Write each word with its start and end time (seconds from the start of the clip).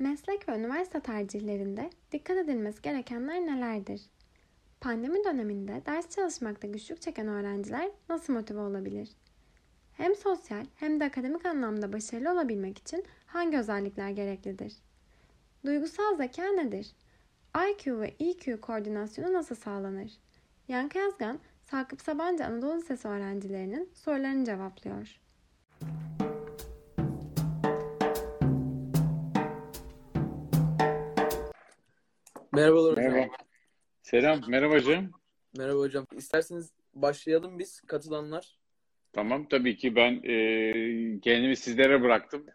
Meslek 0.00 0.48
ve 0.48 0.56
üniversite 0.56 1.00
tercihlerinde 1.00 1.90
dikkat 2.12 2.36
edilmesi 2.36 2.82
gerekenler 2.82 3.40
nelerdir? 3.40 4.02
Pandemi 4.80 5.24
döneminde 5.24 5.82
ders 5.86 6.08
çalışmakta 6.08 6.66
güçlük 6.66 7.02
çeken 7.02 7.28
öğrenciler 7.28 7.90
nasıl 8.08 8.32
motive 8.32 8.60
olabilir? 8.60 9.08
Hem 9.92 10.16
sosyal 10.16 10.64
hem 10.76 11.00
de 11.00 11.04
akademik 11.04 11.46
anlamda 11.46 11.92
başarılı 11.92 12.32
olabilmek 12.32 12.78
için 12.78 13.04
hangi 13.26 13.58
özellikler 13.58 14.10
gereklidir? 14.10 14.72
Duygusal 15.64 16.16
zeka 16.16 16.46
nedir? 16.46 16.92
IQ 17.70 18.00
ve 18.00 18.14
EQ 18.20 18.60
koordinasyonu 18.60 19.32
nasıl 19.32 19.54
sağlanır? 19.54 20.12
Yankı 20.68 20.98
Yazgan, 20.98 21.38
Sakıp 21.62 22.00
Sabancı 22.00 22.46
Anadolu 22.46 22.76
Lisesi 22.76 23.08
öğrencilerinin 23.08 23.90
sorularını 23.94 24.44
cevaplıyor. 24.44 25.20
Merhabalar 32.52 32.92
hocam. 32.92 33.12
Merhaba. 33.12 33.32
Selam, 34.02 34.40
merhaba 34.48 34.74
hocam. 34.74 35.10
Merhaba 35.56 35.78
hocam. 35.78 36.06
İsterseniz 36.16 36.72
başlayalım 36.94 37.58
biz 37.58 37.80
katılanlar. 37.80 38.58
Tamam, 39.12 39.48
tabii 39.48 39.76
ki 39.76 39.96
ben 39.96 40.20
e, 40.24 41.20
kendimi 41.20 41.56
sizlere 41.56 42.02
bıraktım. 42.02 42.46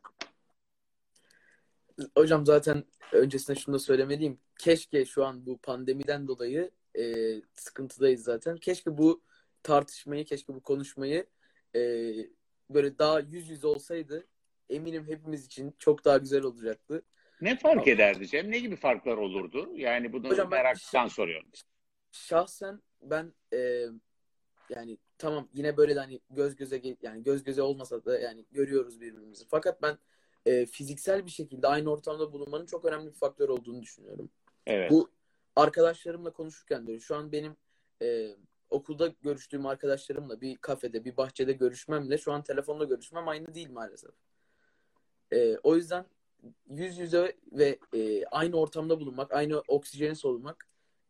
Hocam 2.15 2.45
zaten 2.45 2.83
öncesinde 3.11 3.59
şunu 3.59 3.75
da 3.75 3.79
söylemeliyim. 3.79 4.39
Keşke 4.59 5.05
şu 5.05 5.25
an 5.25 5.45
bu 5.45 5.57
pandemiden 5.57 6.27
dolayı 6.27 6.71
e, 6.97 7.35
sıkıntıdayız 7.53 8.23
zaten. 8.23 8.57
Keşke 8.57 8.97
bu 8.97 9.21
tartışmayı, 9.63 10.25
keşke 10.25 10.55
bu 10.55 10.63
konuşmayı 10.63 11.25
e, 11.75 11.81
böyle 12.69 12.99
daha 12.99 13.19
yüz 13.19 13.49
yüze 13.49 13.67
olsaydı 13.67 14.27
eminim 14.69 15.05
hepimiz 15.07 15.45
için 15.45 15.75
çok 15.79 16.05
daha 16.05 16.17
güzel 16.17 16.43
olacaktı. 16.43 17.01
Ne 17.41 17.57
fark 17.57 17.87
ederdi 17.87 18.27
Cem? 18.27 18.51
Ne 18.51 18.59
gibi 18.59 18.75
farklar 18.75 19.17
olurdu? 19.17 19.69
Yani 19.75 20.13
bunu 20.13 20.29
Hocam 20.29 20.51
ben- 20.51 20.57
meraktan 20.59 21.07
soruyorum. 21.07 21.49
Şahsen 22.11 22.81
ben 23.01 23.33
e, 23.53 23.85
yani 24.69 24.97
tamam 25.17 25.49
yine 25.53 25.77
böyle 25.77 25.95
de 25.95 25.99
hani 25.99 26.21
göz 26.29 26.55
göze 26.55 26.81
yani 27.01 27.23
göz 27.23 27.43
göze 27.43 27.61
olmasa 27.61 28.05
da 28.05 28.19
yani 28.19 28.45
görüyoruz 28.51 29.01
birbirimizi. 29.01 29.45
Fakat 29.49 29.81
ben 29.81 29.97
e, 30.45 30.65
fiziksel 30.65 31.25
bir 31.25 31.31
şekilde 31.31 31.67
aynı 31.67 31.91
ortamda 31.91 32.33
bulunmanın 32.33 32.65
çok 32.65 32.85
önemli 32.85 33.07
bir 33.07 33.17
faktör 33.17 33.49
olduğunu 33.49 33.81
düşünüyorum. 33.81 34.29
Evet. 34.65 34.91
Bu 34.91 35.09
arkadaşlarımla 35.55 36.33
konuşurken 36.33 36.87
de 36.87 36.99
şu 36.99 37.15
an 37.15 37.31
benim 37.31 37.55
e, 38.01 38.35
okulda 38.69 39.13
görüştüğüm 39.21 39.65
arkadaşlarımla 39.65 40.41
bir 40.41 40.55
kafede, 40.57 41.05
bir 41.05 41.17
bahçede 41.17 41.53
görüşmemle 41.53 42.17
şu 42.17 42.31
an 42.31 42.43
telefonla 42.43 42.83
görüşmem 42.83 43.27
aynı 43.27 43.53
değil 43.53 43.69
maalesef. 43.69 44.11
E, 45.33 45.57
o 45.57 45.75
yüzden 45.75 46.05
yüz 46.69 46.97
yüze 46.97 47.35
ve 47.51 47.77
e, 47.93 48.25
aynı 48.25 48.55
ortamda 48.55 48.99
bulunmak, 48.99 49.33
aynı 49.33 49.59
oksijeni 49.67 50.15
solumak 50.15 50.67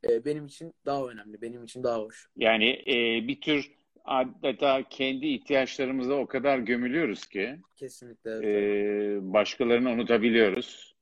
e, 0.09 0.25
benim 0.25 0.45
için 0.45 0.73
daha 0.85 1.07
önemli, 1.07 1.41
benim 1.41 1.63
için 1.63 1.83
daha 1.83 1.99
hoş. 1.99 2.29
Yani 2.37 2.83
e, 2.87 3.27
bir 3.27 3.41
tür 3.41 3.71
adeta 4.05 4.83
kendi 4.89 5.27
ihtiyaçlarımıza 5.27 6.13
o 6.13 6.27
kadar 6.27 6.59
gömülüyoruz 6.59 7.25
ki 7.25 7.59
Kesinlikle. 7.75 8.31
evet. 8.31 8.45
e, 8.45 9.33
başkalarını 9.33 9.89
unutabiliyoruz. 9.89 10.95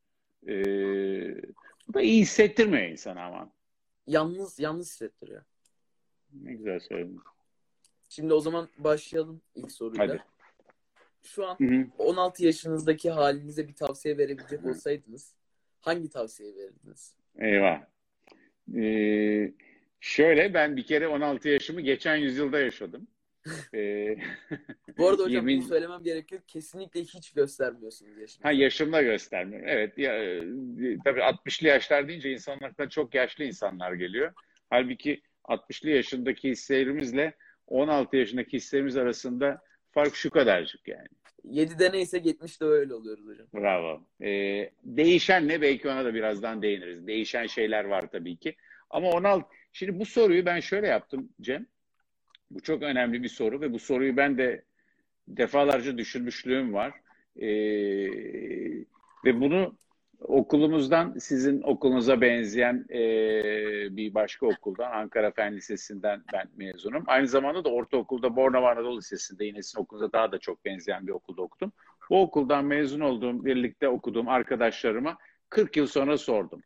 E, 0.48 0.54
bu 1.88 1.94
da 1.94 2.02
iyi 2.02 2.22
hissettirmiyor 2.22 2.84
insana 2.84 3.26
ama. 3.26 3.52
Yalnız, 4.08 4.60
yalnız 4.60 4.88
hissettiriyor. 4.92 5.44
Ne 6.34 6.54
güzel 6.54 6.80
söyledin. 6.80 7.22
Şimdi 8.10 8.34
o 8.34 8.40
zaman 8.40 8.68
başlayalım 8.78 9.42
ilk 9.56 9.72
soruyla. 9.72 10.04
Hadi. 10.04 10.24
Şu 11.24 11.46
an 11.48 11.56
Hı 11.60 11.64
hı. 11.66 11.86
16 11.98 12.46
yaşınızdaki 12.46 13.10
halinize 13.12 13.68
bir 13.68 13.74
tavsiye 13.74 14.18
verebilecek 14.18 14.66
olsaydınız 14.66 15.34
hangi 15.82 16.10
tavsiyeyi 16.10 16.56
verirdiniz? 16.56 17.16
Eyvah. 17.40 17.82
Ee, 18.76 19.52
şöyle 20.00 20.54
ben 20.54 20.78
bir 20.78 20.86
kere 20.86 21.08
16 21.08 21.50
yaşımı 21.50 21.82
geçen 21.82 22.16
yüzyılda 22.16 22.60
yaşadım. 22.60 23.08
Ee, 23.74 24.16
Bu 24.98 25.08
arada 25.10 25.24
hocam 25.24 25.48
Yemin- 25.48 25.60
bunu 25.62 25.68
söylemem 25.68 26.04
gerekiyor. 26.04 26.42
Kesinlikle 26.48 27.02
hiç 27.02 27.32
göstermiyorsunuz 27.32 28.18
yaşınızı. 28.18 28.44
ha 28.44 28.52
yaşımda 28.52 29.02
göstermiyorum. 29.02 29.68
Evet 29.68 29.98
ya, 29.98 30.16
e, 30.24 30.40
tabii 31.04 31.20
60'lı 31.20 31.68
yaşlar 31.68 32.08
deyince 32.08 32.32
insanlardan 32.32 32.90
çok 32.90 33.16
yaşlı 33.16 33.44
insanlar 33.44 33.94
geliyor. 33.94 34.34
Halbuki 34.70 35.22
60'lı 35.44 35.90
yaşındaki 35.90 36.50
hislerimizle 36.50 37.34
16 37.68 38.18
yaşındaki 38.18 38.58
hislerimiz 38.58 38.98
arasında 38.98 39.62
fark 39.94 40.16
şu 40.16 40.30
kadarcık 40.30 40.88
yani. 40.88 41.08
7'de 41.46 41.92
neyse 41.92 42.18
70'de 42.18 42.66
öyle 42.66 42.94
oluyoruz 42.94 43.28
hocam. 43.28 43.48
Bravo. 43.54 44.02
Ee, 44.22 44.70
değişen 44.84 45.48
ne? 45.48 45.62
Belki 45.62 45.90
ona 45.90 46.06
da 46.06 46.14
birazdan 46.14 46.62
değiniriz. 46.62 47.08
Değişen 47.08 47.48
şeyler 47.48 47.86
var 47.86 48.12
tabii 48.12 48.36
ki. 48.36 48.56
Ama 48.90 49.10
16... 49.10 49.48
Şimdi 49.74 50.00
bu 50.00 50.06
soruyu 50.06 50.46
ben 50.46 50.60
şöyle 50.60 50.88
yaptım 50.88 51.30
Cem. 51.42 51.66
Bu 52.52 52.62
çok 52.62 52.84
önemli 52.84 53.24
bir 53.24 53.30
soru 53.30 53.62
ve 53.62 53.74
bu 53.74 53.80
soruyu 53.80 54.18
ben 54.18 54.38
de 54.38 54.64
defalarca 55.28 55.98
düşünmüşlüğüm 55.98 56.74
var. 56.74 56.94
Ee, 57.38 57.48
ve 59.26 59.42
bunu 59.42 59.78
okulumuzdan 60.28 61.18
sizin 61.18 61.62
okulunuza 61.62 62.22
benzeyen 62.22 62.86
e, 62.90 63.02
bir 63.98 64.14
başka 64.14 64.46
okuldan 64.46 64.92
Ankara 64.92 65.32
Fen 65.32 65.56
Lisesi'nden 65.56 66.24
ben 66.34 66.48
mezunum. 66.56 67.04
Aynı 67.08 67.28
zamanda 67.28 67.64
da 67.64 67.70
ortaokulda 67.70 68.36
Bornova 68.36 68.72
Anadolu 68.72 68.98
Lisesi'nde 68.98 69.46
yine 69.46 69.62
sizin 69.62 69.80
okulunuza 69.80 70.12
daha 70.12 70.32
da 70.32 70.40
çok 70.40 70.66
benzeyen 70.66 71.08
bir 71.08 71.12
okulda 71.12 71.42
okudum. 71.42 71.72
Bu 72.10 72.22
okuldan 72.22 72.66
mezun 72.66 73.00
olduğum, 73.00 73.46
birlikte 73.46 73.90
okuduğum 73.90 74.28
arkadaşlarıma 74.28 75.18
40 75.50 75.78
yıl 75.78 75.88
sonra 75.88 76.18
sordum. 76.18 76.64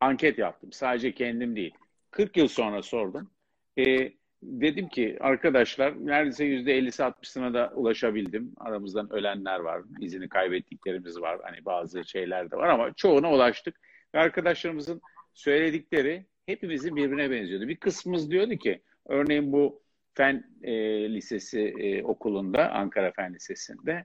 Anket 0.00 0.38
yaptım. 0.38 0.72
Sadece 0.72 1.14
kendim 1.14 1.56
değil. 1.56 1.74
40 2.10 2.36
yıl 2.36 2.48
sonra 2.48 2.82
sordum. 2.82 3.30
Ee, 3.78 4.12
dedim 4.44 4.88
ki 4.88 5.16
arkadaşlar 5.20 6.06
neredeyse 6.06 6.44
%50'si 6.44 7.02
60'sına 7.02 7.54
da 7.54 7.72
ulaşabildim. 7.74 8.52
Aramızdan 8.56 9.12
ölenler 9.12 9.58
var. 9.60 9.82
izini 10.00 10.28
kaybettiklerimiz 10.28 11.20
var. 11.20 11.40
Hani 11.42 11.64
bazı 11.64 12.04
şeyler 12.04 12.50
de 12.50 12.56
var 12.56 12.68
ama 12.68 12.92
çoğuna 12.92 13.32
ulaştık. 13.32 13.80
Ve 14.14 14.18
arkadaşlarımızın 14.18 15.00
söyledikleri 15.34 16.26
hepimizin 16.46 16.96
birbirine 16.96 17.30
benziyordu. 17.30 17.68
Bir 17.68 17.76
kısmımız 17.76 18.30
diyordu 18.30 18.56
ki 18.56 18.82
örneğin 19.06 19.52
bu 19.52 19.82
Fen 20.14 20.44
e, 20.62 20.72
Lisesi 21.14 21.60
e, 21.60 22.02
okulunda, 22.02 22.72
Ankara 22.72 23.12
Fen 23.12 23.34
Lisesi'nde 23.34 24.04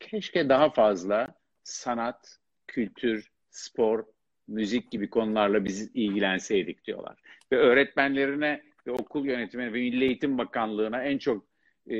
keşke 0.00 0.48
daha 0.48 0.70
fazla 0.70 1.34
sanat, 1.64 2.38
kültür, 2.66 3.30
spor, 3.50 4.04
müzik 4.48 4.90
gibi 4.90 5.10
konularla 5.10 5.64
biz 5.64 5.90
ilgilenseydik 5.94 6.84
diyorlar. 6.84 7.16
Ve 7.52 7.56
öğretmenlerine 7.56 8.62
ve 8.86 8.90
okul 8.92 9.26
yönetimine 9.26 9.66
ve 9.72 9.78
Milli 9.80 10.04
Eğitim 10.04 10.38
Bakanlığı'na 10.38 11.02
en 11.02 11.18
çok 11.18 11.46
e, 11.90 11.96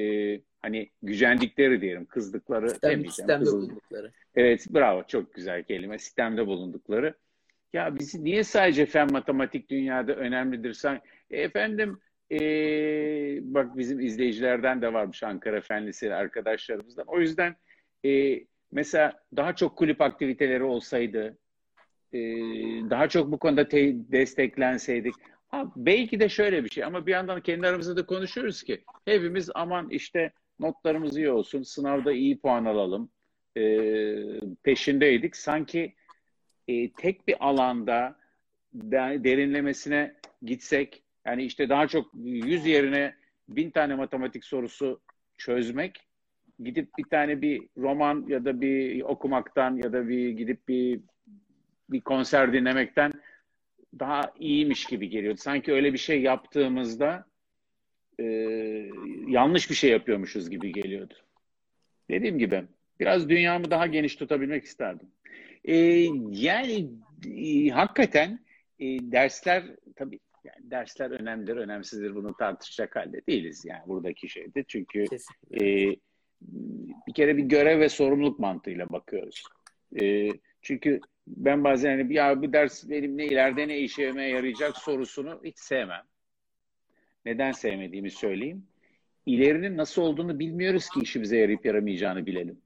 hani 0.63 0.91
gücendikleri 1.03 1.81
diyelim, 1.81 2.05
kızdıkları 2.07 2.71
Sistem, 2.71 2.91
demeyeceğim. 2.91 3.11
sistemde 3.13 3.45
kızıl- 3.45 3.57
bulundukları. 3.63 4.13
Evet, 4.35 4.67
bravo. 4.71 5.03
Çok 5.09 5.35
güzel 5.35 5.63
kelime. 5.65 5.99
Sistemde 5.99 6.47
bulundukları. 6.47 7.15
Ya 7.73 7.99
bizi 7.99 8.25
niye 8.25 8.45
sadece 8.45 8.87
fen 8.87 9.13
matematik 9.13 9.71
dünyada 9.71 10.15
önemlidir? 10.15 10.73
Sen, 10.73 11.01
E, 11.31 11.41
efendim 11.43 11.99
e, 12.33 12.39
bak 13.43 13.77
bizim 13.77 14.01
izleyicilerden 14.01 14.83
de 14.83 14.93
varmış 14.93 15.23
Ankara 15.23 15.61
Fen 15.61 15.87
Lisesi 15.87 16.15
arkadaşlarımızdan. 16.15 17.05
O 17.07 17.21
yüzden 17.21 17.57
e, 18.05 18.41
mesela 18.73 19.23
daha 19.37 19.55
çok 19.57 19.77
kulüp 19.79 20.01
aktiviteleri 20.01 20.63
olsaydı, 20.63 21.39
e, 22.13 22.19
daha 22.91 23.09
çok 23.09 23.33
bu 23.33 23.39
konuda 23.39 23.69
te- 23.69 24.13
desteklenseydik. 24.13 25.15
Ha, 25.55 25.73
belki 25.77 26.21
de 26.21 26.29
şöyle 26.29 26.65
bir 26.65 26.71
şey 26.71 26.85
ama 26.85 27.07
bir 27.07 27.13
yandan 27.13 27.41
kendi 27.41 27.67
aramızda 27.67 27.97
da 27.97 28.07
konuşuyoruz 28.07 28.63
ki 28.63 28.85
hepimiz 29.05 29.51
aman 29.55 29.91
işte 29.91 30.33
notlarımız 30.61 31.17
iyi 31.17 31.31
olsun, 31.31 31.63
sınavda 31.63 32.13
iyi 32.13 32.39
puan 32.39 32.65
alalım 32.65 33.11
e, 33.57 33.63
peşindeydik. 34.63 35.37
Sanki 35.37 35.95
e, 36.69 36.93
tek 36.93 37.29
bir 37.29 37.37
alanda 37.41 38.17
de- 38.73 39.25
derinlemesine 39.25 40.15
gitsek, 40.43 41.03
yani 41.27 41.45
işte 41.45 41.69
daha 41.69 41.87
çok 41.89 42.11
100 42.15 42.67
yerine 42.67 43.15
bin 43.49 43.71
tane 43.71 43.95
matematik 43.95 44.45
sorusu 44.45 45.01
çözmek, 45.39 46.01
gidip 46.63 46.89
bir 46.99 47.05
tane 47.05 47.43
bir 47.43 47.63
roman 47.79 48.25
ya 48.29 48.45
da 48.45 48.61
bir 48.61 49.03
okumaktan 49.03 49.77
ya 49.77 49.93
da 49.93 50.09
bir 50.09 50.29
gidip 50.29 50.69
bir 50.69 51.01
bir 51.91 52.01
konser 52.01 52.53
dinlemekten 52.53 53.13
daha 53.99 54.33
iyiymiş 54.39 54.85
gibi 54.85 55.09
geliyordu. 55.09 55.41
Sanki 55.41 55.73
öyle 55.73 55.93
bir 55.93 55.99
şey 55.99 56.23
yaptığımızda 56.23 57.27
e, 58.21 58.25
yanlış 59.29 59.71
bir 59.71 59.75
şey 59.75 59.91
yapıyormuşuz 59.91 60.51
gibi 60.51 60.73
geliyordu. 60.73 61.15
Dediğim 62.11 62.39
gibi 62.39 62.65
biraz 63.01 63.29
dünyamı 63.29 63.71
daha 63.71 63.87
geniş 63.87 64.17
tutabilmek 64.17 64.65
isterdim. 64.65 65.09
E, 65.65 65.77
yani 66.31 66.91
e, 67.37 67.69
hakikaten 67.69 68.41
e, 68.79 68.87
dersler 68.87 69.65
tabii 69.97 70.21
yani 70.45 70.71
dersler 70.71 71.11
önemlidir, 71.11 71.57
önemsizdir 71.57 72.15
bunu 72.15 72.37
tartışacak 72.37 72.97
halde 72.97 73.21
değiliz 73.29 73.65
yani 73.65 73.83
buradaki 73.87 74.29
şeyde. 74.29 74.65
Çünkü 74.69 75.05
Kesinlikle. 75.05 75.91
e, 75.91 75.97
bir 77.07 77.15
kere 77.15 77.37
bir 77.37 77.43
görev 77.43 77.81
ve 77.81 77.89
sorumluluk 77.89 78.39
mantığıyla 78.39 78.89
bakıyoruz. 78.89 79.45
E, 80.03 80.29
çünkü 80.63 81.01
ben 81.27 81.65
bazen 81.65 81.99
hani 81.99 82.15
ya 82.15 82.43
bu 82.43 82.53
ders 82.53 82.91
benim 82.91 83.19
ne 83.19 83.27
ileride 83.27 83.69
ne 83.69 83.79
işime 83.79 84.29
yarayacak 84.29 84.77
sorusunu 84.77 85.41
hiç 85.45 85.59
sevmem. 85.59 86.03
Neden 87.25 87.53
sevmediğimi 87.53 88.11
söyleyeyim. 88.11 88.67
İlerinin 89.27 89.77
nasıl 89.77 90.03
olduğunu 90.03 90.39
bilmiyoruz 90.39 90.89
ki 90.89 91.01
işimize 91.01 91.39
yarayıp 91.39 91.67
yaramayacağını 91.67 92.27
bilelim. 92.27 92.59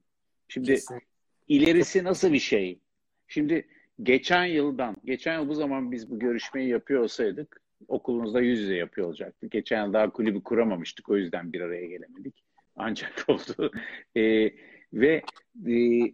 Şimdi 0.47 0.67
Kesinlikle. 0.67 1.05
ilerisi 1.47 2.03
nasıl 2.03 2.33
bir 2.33 2.39
şey? 2.39 2.79
Şimdi 3.27 3.67
geçen 4.03 4.45
yıldan, 4.45 4.97
geçen 5.05 5.39
yıl 5.39 5.47
bu 5.47 5.53
zaman 5.53 5.91
biz 5.91 6.11
bu 6.11 6.19
görüşmeyi 6.19 6.69
yapıyor 6.69 7.03
olsaydık 7.03 7.61
okulumuzda 7.87 8.41
yüz 8.41 8.59
yüze 8.59 8.75
yapıyor 8.75 9.07
olacaktık. 9.07 9.51
Geçen 9.51 9.85
yıl 9.85 9.93
daha 9.93 10.09
kulübü 10.09 10.43
kuramamıştık. 10.43 11.09
O 11.09 11.17
yüzden 11.17 11.53
bir 11.53 11.61
araya 11.61 11.85
gelemedik. 11.85 12.43
Ancak 12.75 13.25
oldu. 13.27 13.71
E, 14.15 14.51
ve 14.93 15.21
e, 15.67 16.13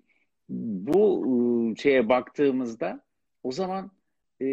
bu 0.49 1.23
ıı, 1.69 1.77
şeye 1.77 2.09
baktığımızda 2.09 2.99
o 3.43 3.51
zaman 3.51 3.91
e, 4.41 4.45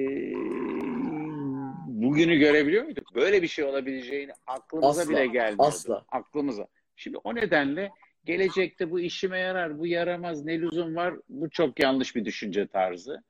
bugünü 1.86 2.36
görebiliyor 2.36 2.84
muyduk? 2.84 3.14
Böyle 3.14 3.42
bir 3.42 3.48
şey 3.48 3.64
olabileceğini 3.64 4.32
aklımıza 4.46 5.02
asla, 5.02 5.10
bile 5.10 5.26
gelmiyordu. 5.26 5.62
Asla. 5.62 6.04
Aklımıza. 6.08 6.66
Şimdi 6.96 7.16
o 7.24 7.34
nedenle 7.34 7.90
gelecekte 8.24 8.90
bu 8.90 9.00
işime 9.00 9.38
yarar, 9.38 9.78
bu 9.78 9.86
yaramaz, 9.86 10.44
ne 10.44 10.60
lüzum 10.60 10.96
var? 10.96 11.14
Bu 11.28 11.50
çok 11.50 11.80
yanlış 11.80 12.16
bir 12.16 12.24
düşünce 12.24 12.66
tarzı. 12.66 13.22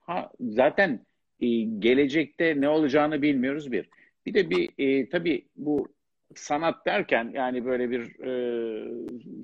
Ha, 0.00 0.30
zaten 0.40 1.06
e, 1.40 1.46
gelecekte 1.60 2.60
ne 2.60 2.68
olacağını 2.68 3.22
bilmiyoruz 3.22 3.72
bir. 3.72 3.88
Bir 4.26 4.34
de 4.34 4.50
bir 4.50 4.70
e, 4.78 5.08
tabii 5.08 5.46
bu 5.56 5.88
sanat 6.34 6.86
derken 6.86 7.30
yani 7.34 7.64
böyle 7.64 7.90
bir 7.90 8.20
e, 8.20 8.32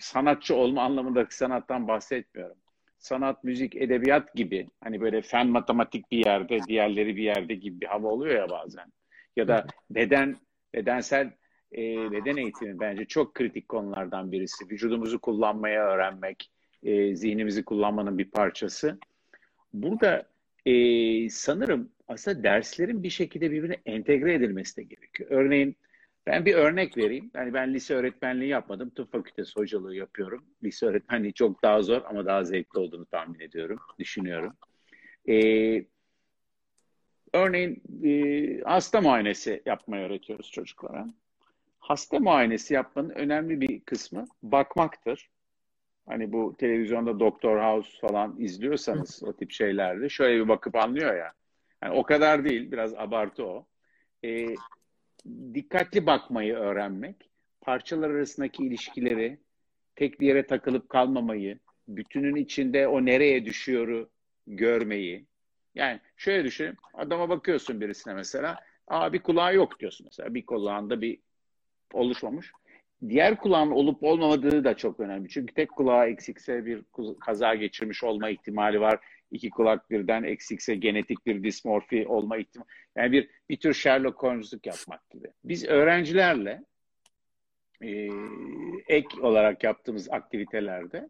sanatçı 0.00 0.54
olma 0.56 0.82
anlamındaki 0.82 1.36
sanattan 1.36 1.88
bahsetmiyorum. 1.88 2.56
Sanat, 3.04 3.44
müzik, 3.44 3.76
edebiyat 3.76 4.34
gibi 4.34 4.68
hani 4.80 5.00
böyle 5.00 5.22
fen 5.22 5.48
matematik 5.48 6.10
bir 6.10 6.26
yerde, 6.26 6.60
diğerleri 6.68 7.16
bir 7.16 7.22
yerde 7.22 7.54
gibi 7.54 7.80
bir 7.80 7.86
hava 7.86 8.08
oluyor 8.08 8.34
ya 8.34 8.50
bazen. 8.50 8.92
Ya 9.36 9.48
da 9.48 9.66
beden, 9.90 10.36
bedensel 10.74 11.30
e, 11.72 11.78
beden 12.12 12.36
eğitimi 12.36 12.80
bence 12.80 13.04
çok 13.04 13.34
kritik 13.34 13.68
konulardan 13.68 14.32
birisi. 14.32 14.64
Vücudumuzu 14.70 15.18
kullanmaya 15.18 15.86
öğrenmek, 15.86 16.50
e, 16.82 17.16
zihnimizi 17.16 17.64
kullanmanın 17.64 18.18
bir 18.18 18.30
parçası. 18.30 18.98
Burada 19.72 20.28
e, 20.66 21.28
sanırım 21.30 21.90
aslında 22.08 22.42
derslerin 22.42 23.02
bir 23.02 23.10
şekilde 23.10 23.50
birbirine 23.50 23.76
entegre 23.86 24.34
edilmesi 24.34 24.76
de 24.76 24.82
gerekiyor. 24.82 25.30
Örneğin 25.30 25.76
ben 26.26 26.44
bir 26.44 26.54
örnek 26.54 26.96
vereyim. 26.96 27.30
Yani 27.34 27.54
ben 27.54 27.74
lise 27.74 27.94
öğretmenliği 27.94 28.50
yapmadım. 28.50 28.90
Tıp 28.90 29.12
fakültesi 29.12 29.52
hocalığı 29.56 29.94
yapıyorum. 29.94 30.44
Lise 30.64 30.86
öğretmenliği 30.86 31.32
çok 31.32 31.62
daha 31.62 31.82
zor 31.82 32.02
ama 32.04 32.26
daha 32.26 32.44
zevkli 32.44 32.78
olduğunu 32.78 33.06
tahmin 33.06 33.40
ediyorum, 33.40 33.78
düşünüyorum. 33.98 34.56
Ee, 35.28 35.84
örneğin 37.32 37.82
e, 38.04 38.60
hasta 38.64 39.00
muayenesi 39.00 39.62
yapmayı 39.66 40.06
öğretiyoruz 40.06 40.50
çocuklara. 40.50 41.06
Hasta 41.78 42.18
muayenesi 42.18 42.74
yapmanın 42.74 43.10
önemli 43.10 43.60
bir 43.60 43.80
kısmı 43.80 44.26
bakmaktır. 44.42 45.30
Hani 46.06 46.32
bu 46.32 46.54
televizyonda 46.58 47.20
Doktor 47.20 47.60
House 47.60 47.98
falan 48.00 48.36
izliyorsanız 48.38 49.22
o 49.24 49.32
tip 49.32 49.50
şeylerde 49.50 50.08
şöyle 50.08 50.44
bir 50.44 50.48
bakıp 50.48 50.76
anlıyor 50.76 51.16
ya. 51.16 51.32
Yani 51.82 51.94
o 51.94 52.02
kadar 52.02 52.44
değil, 52.44 52.72
biraz 52.72 52.94
abartı 52.94 53.46
o. 53.46 53.66
Ee, 54.24 54.54
dikkatli 55.54 56.06
bakmayı 56.06 56.54
öğrenmek, 56.54 57.16
parçalar 57.60 58.10
arasındaki 58.10 58.64
ilişkileri, 58.64 59.38
tek 59.96 60.20
bir 60.20 60.26
yere 60.26 60.46
takılıp 60.46 60.88
kalmamayı, 60.88 61.58
bütünün 61.88 62.36
içinde 62.36 62.88
o 62.88 63.04
nereye 63.04 63.44
düşüyoru 63.44 64.10
görmeyi. 64.46 65.26
Yani 65.74 66.00
şöyle 66.16 66.44
düşün, 66.44 66.76
adama 66.94 67.28
bakıyorsun 67.28 67.80
birisine 67.80 68.14
mesela, 68.14 68.60
aa 68.88 69.12
bir 69.12 69.18
kulağı 69.18 69.54
yok 69.54 69.80
diyorsun 69.80 70.06
mesela, 70.10 70.34
bir 70.34 70.46
kulağında 70.46 71.00
bir 71.00 71.18
oluşmamış. 71.92 72.52
Diğer 73.08 73.36
kulağın 73.36 73.70
olup 73.70 74.02
olmamadığı 74.02 74.64
da 74.64 74.76
çok 74.76 75.00
önemli. 75.00 75.28
Çünkü 75.28 75.54
tek 75.54 75.70
kulağı 75.72 76.06
eksikse 76.06 76.66
bir 76.66 76.82
kaza 77.20 77.54
geçirmiş 77.54 78.04
olma 78.04 78.30
ihtimali 78.30 78.80
var 78.80 79.00
iki 79.34 79.50
kulak 79.50 79.90
birden 79.90 80.22
eksikse 80.22 80.74
genetik 80.74 81.26
bir 81.26 81.42
dismorfi 81.42 82.06
olma 82.06 82.36
ihtimali. 82.36 82.68
Yani 82.96 83.12
bir, 83.12 83.28
bir 83.48 83.56
tür 83.56 83.74
Sherlock 83.74 84.22
Holmes'luk 84.22 84.66
yapmak 84.66 85.10
gibi. 85.10 85.28
Biz 85.44 85.64
öğrencilerle 85.64 86.62
e, 87.82 88.08
ek 88.88 89.20
olarak 89.20 89.64
yaptığımız 89.64 90.10
aktivitelerde 90.10 91.08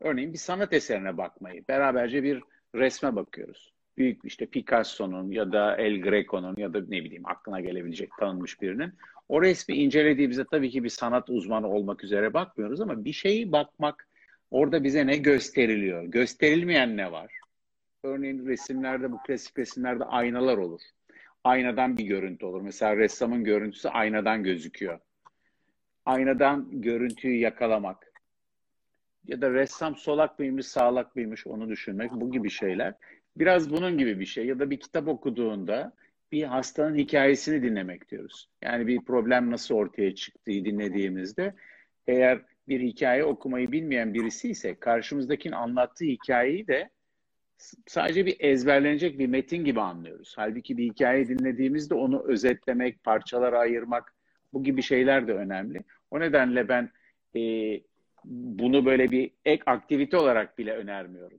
örneğin 0.00 0.32
bir 0.32 0.38
sanat 0.38 0.72
eserine 0.72 1.16
bakmayı, 1.16 1.64
beraberce 1.68 2.22
bir 2.22 2.42
resme 2.74 3.16
bakıyoruz. 3.16 3.72
Büyük 3.96 4.20
işte 4.24 4.46
Picasso'nun 4.46 5.30
ya 5.30 5.52
da 5.52 5.76
El 5.76 6.00
Greco'nun 6.00 6.56
ya 6.56 6.74
da 6.74 6.78
ne 6.80 7.04
bileyim 7.04 7.26
aklına 7.26 7.60
gelebilecek 7.60 8.10
tanınmış 8.18 8.62
birinin. 8.62 8.92
O 9.28 9.42
resmi 9.42 9.74
incelediğimizde 9.74 10.44
tabii 10.50 10.70
ki 10.70 10.84
bir 10.84 10.88
sanat 10.88 11.30
uzmanı 11.30 11.68
olmak 11.68 12.04
üzere 12.04 12.34
bakmıyoruz 12.34 12.80
ama 12.80 13.04
bir 13.04 13.12
şeyi 13.12 13.52
bakmak 13.52 14.08
orada 14.50 14.84
bize 14.84 15.06
ne 15.06 15.16
gösteriliyor? 15.16 16.04
Gösterilmeyen 16.04 16.96
ne 16.96 17.12
var? 17.12 17.41
Örneğin 18.02 18.46
resimlerde, 18.46 19.12
bu 19.12 19.22
klasik 19.22 19.58
resimlerde 19.58 20.04
aynalar 20.04 20.58
olur. 20.58 20.80
Aynadan 21.44 21.98
bir 21.98 22.04
görüntü 22.04 22.46
olur. 22.46 22.60
Mesela 22.60 22.96
ressamın 22.96 23.44
görüntüsü 23.44 23.88
aynadan 23.88 24.42
gözüküyor. 24.42 25.00
Aynadan 26.04 26.80
görüntüyü 26.80 27.38
yakalamak. 27.38 28.12
Ya 29.26 29.40
da 29.40 29.50
ressam 29.50 29.96
solak 29.96 30.38
mıymış, 30.38 30.66
sağlak 30.66 31.16
mıymış 31.16 31.46
onu 31.46 31.68
düşünmek. 31.68 32.12
Bu 32.12 32.32
gibi 32.32 32.50
şeyler. 32.50 32.94
Biraz 33.36 33.70
bunun 33.70 33.98
gibi 33.98 34.20
bir 34.20 34.26
şey. 34.26 34.46
Ya 34.46 34.58
da 34.58 34.70
bir 34.70 34.80
kitap 34.80 35.08
okuduğunda 35.08 35.92
bir 36.32 36.42
hastanın 36.42 36.94
hikayesini 36.94 37.62
dinlemek 37.62 38.10
diyoruz. 38.10 38.48
Yani 38.62 38.86
bir 38.86 39.00
problem 39.00 39.50
nasıl 39.50 39.74
ortaya 39.74 40.14
çıktığı 40.14 40.50
dinlediğimizde 40.50 41.54
eğer 42.06 42.42
bir 42.68 42.80
hikaye 42.80 43.24
okumayı 43.24 43.72
bilmeyen 43.72 44.14
birisi 44.14 44.50
ise 44.50 44.74
karşımızdakinin 44.74 45.54
anlattığı 45.54 46.04
hikayeyi 46.04 46.66
de 46.66 46.90
sadece 47.86 48.26
bir 48.26 48.36
ezberlenecek 48.40 49.18
bir 49.18 49.26
metin 49.26 49.64
gibi 49.64 49.80
anlıyoruz. 49.80 50.34
Halbuki 50.36 50.76
bir 50.76 50.84
hikaye 50.84 51.28
dinlediğimizde 51.28 51.94
onu 51.94 52.22
özetlemek, 52.28 53.04
parçalara 53.04 53.58
ayırmak 53.58 54.14
bu 54.52 54.64
gibi 54.64 54.82
şeyler 54.82 55.28
de 55.28 55.32
önemli. 55.32 55.84
O 56.10 56.20
nedenle 56.20 56.68
ben 56.68 56.90
e, 57.36 57.40
bunu 58.24 58.86
böyle 58.86 59.10
bir 59.10 59.30
ek 59.44 59.62
aktivite 59.66 60.16
olarak 60.16 60.58
bile 60.58 60.76
önermiyorum. 60.76 61.38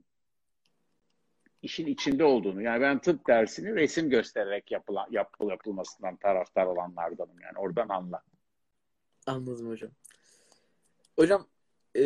İşin 1.62 1.86
içinde 1.86 2.24
olduğunu. 2.24 2.62
Yani 2.62 2.80
ben 2.80 2.98
tıp 2.98 3.26
dersini 3.26 3.74
resim 3.74 4.10
göstererek 4.10 4.70
yapılan, 4.70 5.06
yapıl, 5.10 5.50
yapılmasından 5.50 6.16
taraftar 6.16 6.66
olanlardanım. 6.66 7.40
Yani 7.40 7.58
oradan 7.58 7.88
anla. 7.88 8.22
Anladım 9.26 9.68
hocam. 9.68 9.90
Hocam 11.16 11.46
e, 11.96 12.02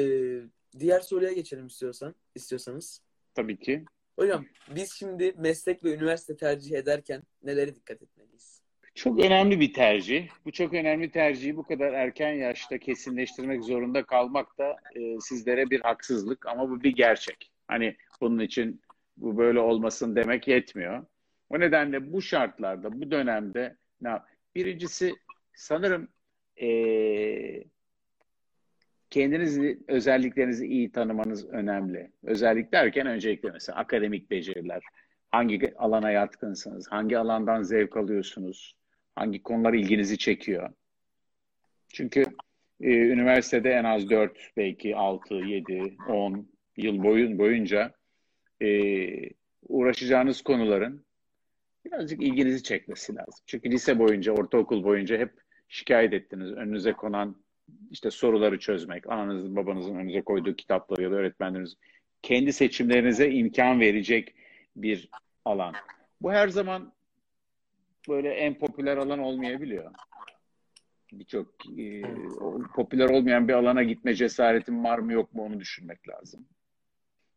diğer 0.78 1.00
soruya 1.00 1.32
geçelim 1.32 1.66
istiyorsan, 1.66 2.14
istiyorsanız. 2.34 3.02
Tabii 3.34 3.56
ki. 3.56 3.84
Hocam 4.18 4.44
biz 4.70 4.92
şimdi 4.92 5.34
meslek 5.36 5.84
ve 5.84 5.94
üniversite 5.94 6.36
tercih 6.36 6.76
ederken 6.76 7.22
nelere 7.42 7.74
dikkat 7.74 8.02
etmeliyiz? 8.02 8.62
Çok 8.94 9.24
önemli 9.24 9.60
bir 9.60 9.72
tercih. 9.72 10.28
Bu 10.44 10.52
çok 10.52 10.74
önemli 10.74 11.10
tercihi 11.10 11.56
bu 11.56 11.62
kadar 11.62 11.92
erken 11.92 12.32
yaşta 12.32 12.78
kesinleştirmek 12.78 13.64
zorunda 13.64 14.02
kalmak 14.02 14.58
da 14.58 14.76
e, 14.94 15.20
sizlere 15.20 15.70
bir 15.70 15.80
haksızlık 15.80 16.46
ama 16.46 16.70
bu 16.70 16.82
bir 16.82 16.96
gerçek. 16.96 17.52
Hani 17.68 17.96
bunun 18.20 18.38
için 18.38 18.80
bu 19.16 19.38
böyle 19.38 19.60
olmasın 19.60 20.16
demek 20.16 20.48
yetmiyor. 20.48 21.06
O 21.50 21.60
nedenle 21.60 22.12
bu 22.12 22.22
şartlarda, 22.22 23.00
bu 23.00 23.10
dönemde 23.10 23.76
ne 24.00 24.18
birincisi 24.54 25.14
sanırım 25.54 26.08
e, 26.56 26.68
kendiniz 29.10 29.58
özelliklerinizi 29.88 30.66
iyi 30.66 30.92
tanımanız 30.92 31.48
önemli. 31.48 32.10
Özellik 32.22 32.72
derken 32.72 33.06
öncelikle 33.06 33.50
mesela 33.50 33.78
akademik 33.78 34.30
beceriler, 34.30 34.82
hangi 35.30 35.74
alana 35.76 36.10
yatkınsınız, 36.10 36.88
hangi 36.90 37.18
alandan 37.18 37.62
zevk 37.62 37.96
alıyorsunuz, 37.96 38.76
hangi 39.14 39.42
konular 39.42 39.74
ilginizi 39.74 40.18
çekiyor. 40.18 40.70
Çünkü 41.88 42.24
e, 42.80 42.90
üniversitede 42.90 43.70
en 43.70 43.84
az 43.84 44.10
4, 44.10 44.38
belki 44.56 44.96
6, 44.96 45.34
7, 45.34 45.96
10 46.08 46.48
yıl 46.76 47.02
boyun 47.02 47.38
boyunca 47.38 47.94
e, 48.62 48.68
uğraşacağınız 49.68 50.42
konuların 50.42 51.04
birazcık 51.84 52.22
ilginizi 52.22 52.62
çekmesi 52.62 53.14
lazım. 53.14 53.44
Çünkü 53.46 53.70
lise 53.70 53.98
boyunca, 53.98 54.32
ortaokul 54.32 54.84
boyunca 54.84 55.18
hep 55.18 55.32
şikayet 55.68 56.12
ettiniz. 56.12 56.52
Önünüze 56.52 56.92
konan 56.92 57.36
işte 57.90 58.10
soruları 58.10 58.58
çözmek, 58.58 59.10
ananızın 59.10 59.56
babanızın 59.56 59.94
önünüze 59.94 60.22
koyduğu 60.22 60.56
kitapları 60.56 61.02
ya 61.02 61.10
da 61.10 61.14
öğretmenleriniz 61.14 61.76
kendi 62.22 62.52
seçimlerinize 62.52 63.30
imkan 63.30 63.80
verecek 63.80 64.34
bir 64.76 65.08
alan. 65.44 65.74
Bu 66.20 66.32
her 66.32 66.48
zaman 66.48 66.92
böyle 68.08 68.30
en 68.30 68.58
popüler 68.58 68.96
alan 68.96 69.18
olmayabiliyor. 69.18 69.90
Birçok 71.12 71.78
e, 71.78 72.02
popüler 72.74 73.08
olmayan 73.08 73.48
bir 73.48 73.52
alana 73.52 73.82
gitme 73.82 74.14
cesaretim 74.14 74.84
var 74.84 74.98
mı 74.98 75.12
yok 75.12 75.34
mu 75.34 75.42
onu 75.42 75.60
düşünmek 75.60 76.08
lazım. 76.08 76.46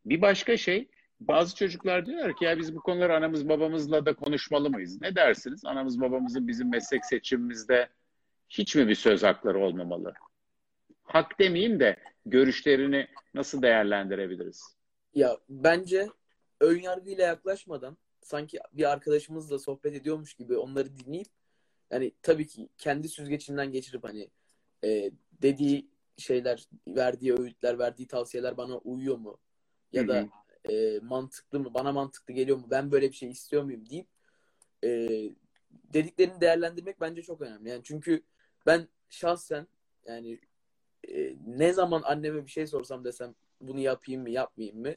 Bir 0.05 0.21
başka 0.21 0.57
şey 0.57 0.87
bazı 1.19 1.55
çocuklar 1.55 2.05
diyorlar 2.05 2.35
ki 2.35 2.45
ya 2.45 2.57
biz 2.57 2.75
bu 2.75 2.79
konuları 2.79 3.15
anamız 3.15 3.49
babamızla 3.49 4.05
da 4.05 4.13
konuşmalı 4.13 4.69
mıyız? 4.69 5.01
Ne 5.01 5.15
dersiniz? 5.15 5.65
Anamız 5.65 6.01
babamızın 6.01 6.47
bizim 6.47 6.69
meslek 6.69 7.05
seçimimizde 7.05 7.89
hiç 8.51 8.75
mi 8.75 8.87
bir 8.87 8.95
söz 8.95 9.23
hakları 9.23 9.59
olmamalı? 9.59 10.13
Hak 11.03 11.39
demeyeyim 11.39 11.79
de 11.79 11.97
görüşlerini 12.25 13.07
nasıl 13.33 13.61
değerlendirebiliriz? 13.61 14.63
Ya 15.13 15.37
bence 15.49 16.07
ön 16.59 16.79
yargıyla 16.79 17.27
yaklaşmadan 17.27 17.97
sanki 18.21 18.59
bir 18.73 18.91
arkadaşımızla 18.91 19.59
sohbet 19.59 19.93
ediyormuş 19.93 20.33
gibi 20.33 20.57
onları 20.57 20.97
dinleyip 20.97 21.27
yani 21.91 22.11
tabii 22.21 22.47
ki 22.47 22.69
kendi 22.77 23.09
süzgecinden 23.09 23.71
geçirip 23.71 24.03
hani 24.03 24.29
e, 24.83 25.11
dediği 25.41 25.87
şeyler, 26.17 26.65
verdiği 26.87 27.33
öğütler, 27.33 27.79
verdiği 27.79 28.07
tavsiyeler 28.07 28.57
bana 28.57 28.77
uyuyor 28.77 29.17
mu? 29.17 29.37
Ya 29.93 30.07
da 30.07 30.29
e, 30.69 30.99
mantıklı 30.99 31.59
mı? 31.59 31.73
Bana 31.73 31.91
mantıklı 31.91 32.33
geliyor 32.33 32.57
mu? 32.57 32.67
Ben 32.69 32.91
böyle 32.91 33.09
bir 33.09 33.15
şey 33.15 33.29
istiyor 33.29 33.63
muyum 33.63 33.89
deyip 33.89 34.07
e, 34.83 34.89
dediklerini 35.71 36.41
değerlendirmek 36.41 37.01
bence 37.01 37.21
çok 37.21 37.41
önemli. 37.41 37.69
Yani 37.69 37.81
çünkü 37.83 38.23
ben 38.65 38.87
şahsen 39.09 39.67
yani 40.05 40.39
e, 41.07 41.35
ne 41.47 41.73
zaman 41.73 42.01
anneme 42.01 42.45
bir 42.45 42.51
şey 42.51 42.67
sorsam 42.67 43.03
desem 43.03 43.35
bunu 43.61 43.79
yapayım 43.79 44.21
mı, 44.21 44.29
yapmayayım 44.29 44.81
mı? 44.81 44.93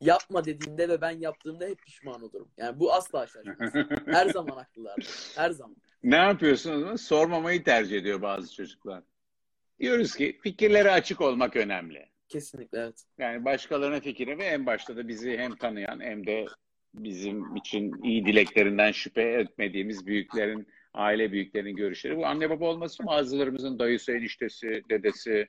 Yapma 0.00 0.44
dediğinde 0.44 0.88
ve 0.88 1.00
ben 1.00 1.10
yaptığımda 1.10 1.66
hep 1.66 1.82
pişman 1.82 2.22
olurum. 2.22 2.48
Yani 2.56 2.80
bu 2.80 2.92
asla 2.92 3.26
şaşırmaz. 3.26 3.74
Her 4.06 4.28
zaman 4.32 4.56
haklılar. 4.56 4.96
Her 5.36 5.50
zaman. 5.50 5.76
Ne 6.02 6.16
yapıyorsunuz? 6.16 7.00
Sormamayı 7.00 7.64
tercih 7.64 7.98
ediyor 7.98 8.22
bazı 8.22 8.54
çocuklar. 8.54 9.02
Diyoruz 9.80 10.16
ki 10.16 10.38
fikirlere 10.42 10.90
açık 10.90 11.20
olmak 11.20 11.56
önemli. 11.56 12.06
Kesinlikle 12.28 12.78
evet. 12.78 13.04
Yani 13.18 13.44
başkalarına 13.44 14.00
fikri 14.00 14.38
ve 14.38 14.44
en 14.44 14.66
başta 14.66 14.96
da 14.96 15.08
bizi 15.08 15.38
hem 15.38 15.56
tanıyan 15.56 16.00
hem 16.00 16.26
de 16.26 16.46
bizim 16.94 17.56
için 17.56 18.02
iyi 18.02 18.26
dileklerinden 18.26 18.92
şüphe 18.92 19.22
etmediğimiz 19.22 20.06
büyüklerin, 20.06 20.68
aile 20.98 21.32
büyüklerinin 21.32 21.76
görüşleri. 21.76 22.16
Bu 22.16 22.26
anne 22.26 22.50
baba 22.50 22.64
olması 22.64 23.06
bazılarımızın 23.06 23.78
dayısı, 23.78 24.12
eniştesi, 24.12 24.82
dedesi, 24.90 25.48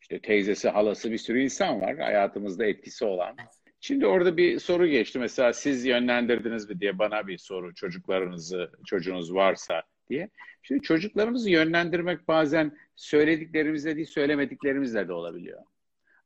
işte 0.00 0.20
teyzesi, 0.20 0.68
halası 0.68 1.12
bir 1.12 1.18
sürü 1.18 1.40
insan 1.40 1.80
var 1.80 1.98
hayatımızda 1.98 2.66
etkisi 2.66 3.04
olan. 3.04 3.36
Şimdi 3.80 4.06
orada 4.06 4.36
bir 4.36 4.58
soru 4.58 4.86
geçti. 4.86 5.18
Mesela 5.18 5.52
siz 5.52 5.84
yönlendirdiniz 5.84 6.70
mi 6.70 6.80
diye 6.80 6.98
bana 6.98 7.26
bir 7.26 7.38
soru 7.38 7.74
çocuklarınızı, 7.74 8.70
çocuğunuz 8.86 9.34
varsa 9.34 9.82
diye. 10.10 10.30
Şimdi 10.62 10.82
çocuklarımızı 10.82 11.50
yönlendirmek 11.50 12.28
bazen 12.28 12.78
söylediklerimizle 12.96 13.96
değil 13.96 14.06
söylemediklerimizle 14.06 15.08
de 15.08 15.12
olabiliyor. 15.12 15.62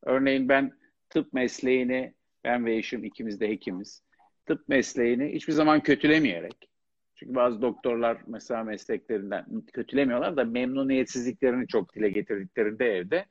Örneğin 0.03 0.49
ben 0.49 0.73
tıp 1.11 1.33
mesleğini, 1.33 2.15
ben 2.45 2.67
ve 2.67 2.77
eşim 2.77 3.05
ikimiz 3.05 3.41
de 3.41 3.49
hekimiz. 3.49 4.03
Tıp 4.47 4.69
mesleğini 4.69 5.33
hiçbir 5.33 5.53
zaman 5.53 5.83
kötülemeyerek, 5.83 6.69
çünkü 7.15 7.35
bazı 7.35 7.63
doktorlar 7.63 8.19
mesela 8.27 8.65
mesleklerinden 8.65 9.47
kötülemiyorlar 9.73 10.37
da 10.37 10.45
memnuniyetsizliklerini 10.45 11.67
çok 11.67 11.95
dile 11.95 12.09
getirdiklerinde 12.09 12.97
evde. 12.97 13.27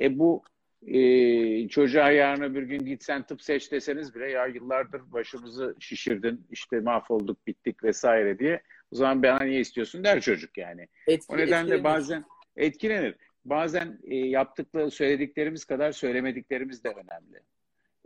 E 0.00 0.18
bu 0.18 0.42
e, 0.86 1.68
çocuğa 1.68 2.10
yarın 2.10 2.54
bir 2.54 2.62
gün 2.62 2.78
gitsen 2.78 3.22
tıp 3.22 3.42
seç 3.42 3.72
deseniz 3.72 4.14
bile 4.14 4.30
ya 4.30 4.46
yıllardır 4.46 5.12
başımızı 5.12 5.76
şişirdin, 5.78 6.46
işte 6.50 6.80
mahvolduk, 6.80 7.46
bittik 7.46 7.84
vesaire 7.84 8.38
diye. 8.38 8.62
O 8.92 8.96
zaman 8.96 9.22
bana 9.22 9.44
niye 9.44 9.60
istiyorsun 9.60 10.04
der 10.04 10.20
çocuk 10.20 10.58
yani. 10.58 10.88
Etkili, 11.06 11.36
o 11.36 11.38
nedenle 11.38 11.60
etkilenir. 11.60 11.84
bazen 11.84 12.24
etkilenir. 12.56 13.14
Bazen 13.44 13.98
e, 14.04 14.16
yaptıkları, 14.16 14.90
söylediklerimiz 14.90 15.64
kadar 15.64 15.92
söylemediklerimiz 15.92 16.84
de 16.84 16.88
önemli 16.88 17.40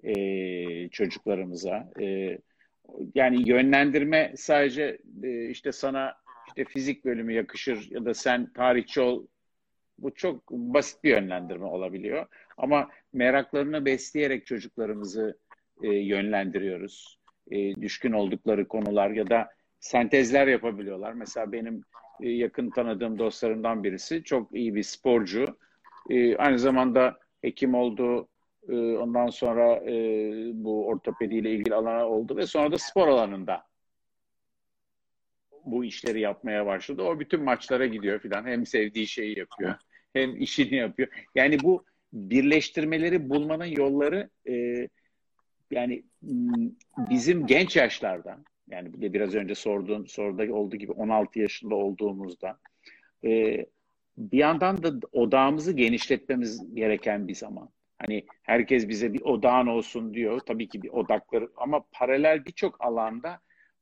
e, 0.02 0.88
çocuklarımıza. 0.88 1.90
E, 2.00 2.38
yani 3.14 3.48
yönlendirme 3.48 4.32
sadece 4.36 4.98
e, 5.22 5.48
işte 5.48 5.72
sana 5.72 6.14
işte 6.48 6.64
fizik 6.64 7.04
bölümü 7.04 7.32
yakışır 7.32 7.90
ya 7.90 8.04
da 8.04 8.14
sen 8.14 8.52
tarihçi 8.52 9.00
ol. 9.00 9.26
Bu 9.98 10.14
çok 10.14 10.50
basit 10.50 11.04
bir 11.04 11.10
yönlendirme 11.10 11.66
olabiliyor. 11.66 12.26
Ama 12.56 12.90
meraklarını 13.12 13.84
besleyerek 13.84 14.46
çocuklarımızı 14.46 15.38
e, 15.82 15.88
yönlendiriyoruz. 15.88 17.18
E, 17.50 17.74
düşkün 17.76 18.12
oldukları 18.12 18.68
konular 18.68 19.10
ya 19.10 19.30
da 19.30 19.50
sentezler 19.80 20.46
yapabiliyorlar. 20.46 21.12
Mesela 21.12 21.52
benim 21.52 21.82
yakın 22.20 22.70
tanıdığım 22.70 23.18
dostlarımdan 23.18 23.84
birisi 23.84 24.24
çok 24.24 24.54
iyi 24.54 24.74
bir 24.74 24.82
sporcu. 24.82 25.58
Aynı 26.38 26.58
zamanda 26.58 27.18
hekim 27.42 27.74
oldu. 27.74 28.28
Ondan 29.12 29.30
sonra 29.30 29.76
e, 29.76 29.94
bu 30.54 30.86
ortopediyle 30.86 31.50
ilgili 31.50 31.74
alana 31.74 32.08
oldu 32.08 32.36
ve 32.36 32.46
sonra 32.46 32.72
da 32.72 32.78
spor 32.78 33.08
alanında 33.08 33.62
bu 35.64 35.84
işleri 35.84 36.20
yapmaya 36.20 36.66
başladı. 36.66 37.02
O 37.02 37.20
bütün 37.20 37.42
maçlara 37.42 37.86
gidiyor 37.86 38.20
filan. 38.20 38.46
Hem 38.46 38.66
sevdiği 38.66 39.06
şeyi 39.06 39.38
yapıyor 39.38 39.74
hem 40.12 40.36
işini 40.36 40.74
yapıyor. 40.74 41.08
Yani 41.34 41.62
bu 41.62 41.84
birleştirmeleri 42.12 43.28
bulmanın 43.28 43.64
yolları 43.64 44.30
e, 44.48 44.88
yani 45.70 46.04
bizim 47.10 47.46
genç 47.46 47.76
yaşlarda 47.76 48.38
yani 48.70 48.92
bir 48.92 49.00
de 49.00 49.12
biraz 49.12 49.34
önce 49.34 49.54
sorduğun 49.54 50.04
soruda 50.04 50.54
olduğu 50.54 50.76
gibi 50.76 50.92
16 50.92 51.38
yaşında 51.38 51.74
olduğumuzda 51.74 52.58
e, 53.24 53.66
bir 54.18 54.38
yandan 54.38 54.82
da 54.82 54.92
odağımızı 55.12 55.72
genişletmemiz 55.72 56.74
gereken 56.74 57.28
bir 57.28 57.34
zaman. 57.34 57.70
Hani 58.06 58.26
herkes 58.42 58.88
bize 58.88 59.12
bir 59.12 59.20
odağın 59.20 59.66
olsun 59.66 60.14
diyor. 60.14 60.40
Tabii 60.46 60.68
ki 60.68 60.82
bir 60.82 60.88
odakları 60.88 61.48
ama 61.56 61.84
paralel 61.92 62.44
birçok 62.44 62.84
alanda 62.84 63.40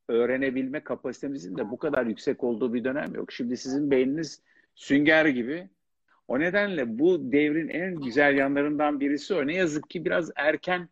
öğrenebilme 0.08 0.80
kapasitemizin 0.80 1.56
de 1.56 1.70
bu 1.70 1.78
kadar 1.78 2.06
yüksek 2.06 2.44
olduğu 2.44 2.74
bir 2.74 2.84
dönem 2.84 3.14
yok. 3.14 3.32
Şimdi 3.32 3.56
sizin 3.56 3.90
beyniniz 3.90 4.42
sünger 4.74 5.26
gibi. 5.26 5.68
O 6.28 6.40
nedenle 6.40 6.98
bu 6.98 7.32
devrin 7.32 7.68
en 7.68 7.94
güzel 7.94 8.36
yanlarından 8.36 9.00
birisi 9.00 9.34
o. 9.34 9.46
Ne 9.46 9.54
yazık 9.54 9.90
ki 9.90 10.04
biraz 10.04 10.30
erken 10.36 10.88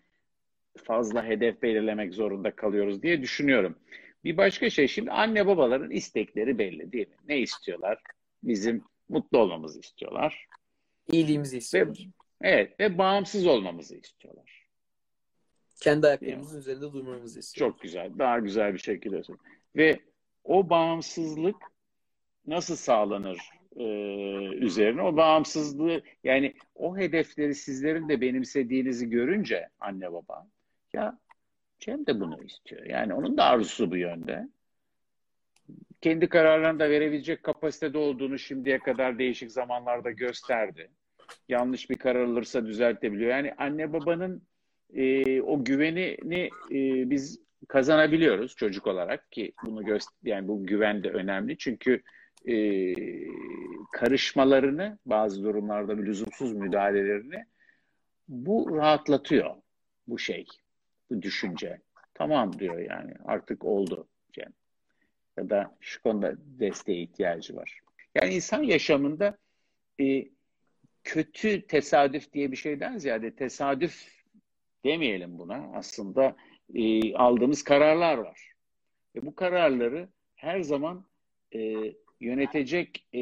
fazla 0.84 1.24
hedef 1.24 1.62
belirlemek 1.62 2.14
zorunda 2.14 2.50
kalıyoruz 2.50 3.02
diye 3.02 3.22
düşünüyorum. 3.22 3.78
Bir 4.24 4.36
başka 4.36 4.70
şey 4.70 4.88
şimdi 4.88 5.10
anne 5.10 5.46
babaların 5.46 5.90
istekleri 5.90 6.58
belli 6.58 6.92
değil 6.92 7.08
mi? 7.08 7.14
Ne 7.28 7.38
istiyorlar? 7.38 7.98
Bizim 8.42 8.82
mutlu 9.08 9.38
olmamızı 9.38 9.80
istiyorlar. 9.80 10.46
İyiliğimizi 11.12 11.58
istiyorlar. 11.58 11.98
Ve, 11.98 12.17
evet 12.42 12.80
ve 12.80 12.98
bağımsız 12.98 13.46
olmamızı 13.46 13.96
istiyorlar. 13.96 14.68
Kendi 15.80 16.06
ayaklarımızın 16.06 16.58
üzerinde 16.58 16.92
durmamızı 16.92 17.40
istiyorlar. 17.40 17.74
Çok 17.74 17.82
güzel. 17.82 18.18
Daha 18.18 18.38
güzel 18.38 18.74
bir 18.74 18.78
şekilde. 18.78 19.22
Ve 19.76 20.00
o 20.44 20.70
bağımsızlık 20.70 21.56
nasıl 22.46 22.76
sağlanır 22.76 23.38
e, 23.76 23.84
üzerine? 24.56 25.02
O 25.02 25.16
bağımsızlığı 25.16 26.02
yani 26.24 26.54
o 26.74 26.96
hedefleri 26.96 27.54
sizlerin 27.54 28.08
de 28.08 28.20
benimsediğinizi 28.20 29.10
görünce 29.10 29.68
anne 29.80 30.12
baba 30.12 30.46
ya 30.92 31.18
Cem 31.78 32.06
de 32.06 32.20
bunu 32.20 32.44
istiyor. 32.44 32.86
Yani 32.86 33.14
onun 33.14 33.36
da 33.36 33.44
arzusu 33.44 33.90
bu 33.90 33.96
yönde. 33.96 34.48
Kendi 36.00 36.28
kararlarını 36.28 36.78
da 36.78 36.90
verebilecek 36.90 37.42
kapasitede 37.42 37.98
olduğunu 37.98 38.38
şimdiye 38.38 38.78
kadar 38.78 39.18
değişik 39.18 39.52
zamanlarda 39.52 40.10
gösterdi. 40.10 40.90
Yanlış 41.48 41.90
bir 41.90 41.98
karar 41.98 42.24
alırsa 42.24 42.66
düzeltebiliyor. 42.66 43.30
Yani 43.30 43.54
anne 43.58 43.92
babanın 43.92 44.42
e, 44.94 45.40
o 45.42 45.64
güvenini 45.64 46.50
e, 46.70 47.10
biz 47.10 47.40
kazanabiliyoruz 47.68 48.56
çocuk 48.56 48.86
olarak 48.86 49.32
ki 49.32 49.52
bunu 49.64 49.84
göster 49.84 50.14
yani 50.22 50.48
bu 50.48 50.66
güven 50.66 51.04
de 51.04 51.10
önemli 51.10 51.58
çünkü 51.58 52.02
e, 52.48 52.94
karışmalarını 53.92 54.98
bazı 55.06 55.44
durumlarda 55.44 55.98
bir 55.98 56.06
lüzumsuz 56.06 56.52
müdahalelerini 56.52 57.44
bu 58.28 58.76
rahatlatıyor 58.76 59.54
bu 60.08 60.18
şey 60.18 60.46
bu 61.10 61.22
düşünce. 61.22 61.80
Tamam 62.14 62.58
diyor 62.58 62.78
yani 62.78 63.12
artık 63.24 63.64
oldu 63.64 64.08
Cem. 64.32 64.52
Ya 65.36 65.50
da 65.50 65.76
şu 65.80 66.02
konuda 66.02 66.34
desteğe 66.38 67.02
ihtiyacı 67.02 67.56
var. 67.56 67.80
Yani 68.14 68.34
insan 68.34 68.62
yaşamında 68.62 69.38
e, 70.00 70.24
kötü 71.08 71.66
tesadüf 71.66 72.32
diye 72.32 72.52
bir 72.52 72.56
şeyden 72.56 72.98
ziyade 72.98 73.34
tesadüf 73.34 74.08
demeyelim 74.84 75.38
buna. 75.38 75.70
Aslında 75.74 76.36
e, 76.74 77.14
aldığımız 77.14 77.62
kararlar 77.62 78.18
var. 78.18 78.52
Ve 79.16 79.26
bu 79.26 79.34
kararları 79.34 80.08
her 80.34 80.60
zaman 80.60 81.04
e, 81.54 81.92
yönetecek, 82.20 83.06
e, 83.12 83.20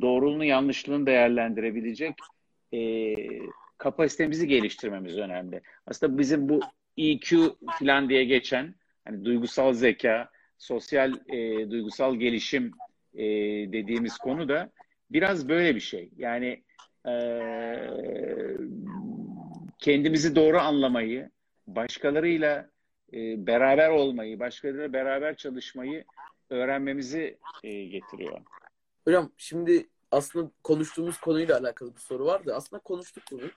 doğruluğunu 0.00 0.44
yanlışlığını 0.44 1.06
değerlendirebilecek 1.06 2.14
e, 2.74 3.14
kapasitemizi 3.78 4.48
geliştirmemiz 4.48 5.18
önemli. 5.18 5.60
Aslında 5.86 6.18
bizim 6.18 6.48
bu 6.48 6.60
EQ 6.96 7.56
falan 7.78 8.08
diye 8.08 8.24
geçen 8.24 8.74
hani 9.04 9.24
duygusal 9.24 9.72
zeka, 9.72 10.30
sosyal 10.58 11.12
e, 11.28 11.70
duygusal 11.70 12.14
gelişim 12.14 12.72
e, 13.14 13.24
dediğimiz 13.72 14.18
konu 14.18 14.48
da 14.48 14.70
biraz 15.10 15.48
böyle 15.48 15.74
bir 15.74 15.80
şey. 15.80 16.10
Yani 16.16 16.62
e, 17.06 17.12
kendimizi 19.78 20.36
doğru 20.36 20.58
anlamayı, 20.58 21.30
başkalarıyla 21.66 22.70
e, 23.12 23.46
beraber 23.46 23.90
olmayı, 23.90 24.40
başkalarıyla 24.40 24.92
beraber 24.92 25.36
çalışmayı 25.36 26.04
öğrenmemizi 26.50 27.38
e, 27.64 27.84
getiriyor. 27.84 28.40
Hocam 29.04 29.32
şimdi 29.36 29.88
aslında 30.10 30.50
konuştuğumuz 30.64 31.20
konuyla 31.20 31.58
alakalı 31.58 31.94
bir 31.94 32.00
soru 32.00 32.26
vardı. 32.26 32.54
Aslında 32.54 32.82
konuştuk 32.82 33.24
bunu. 33.30 33.50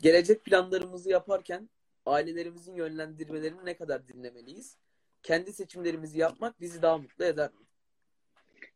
Gelecek 0.00 0.44
planlarımızı 0.44 1.10
yaparken 1.10 1.68
ailelerimizin 2.06 2.74
yönlendirmelerini 2.74 3.64
ne 3.64 3.76
kadar 3.76 4.08
dinlemeliyiz? 4.08 4.76
Kendi 5.22 5.52
seçimlerimizi 5.52 6.18
yapmak 6.18 6.60
bizi 6.60 6.82
daha 6.82 6.98
mutlu 6.98 7.24
eder 7.24 7.50
mi? 7.50 7.66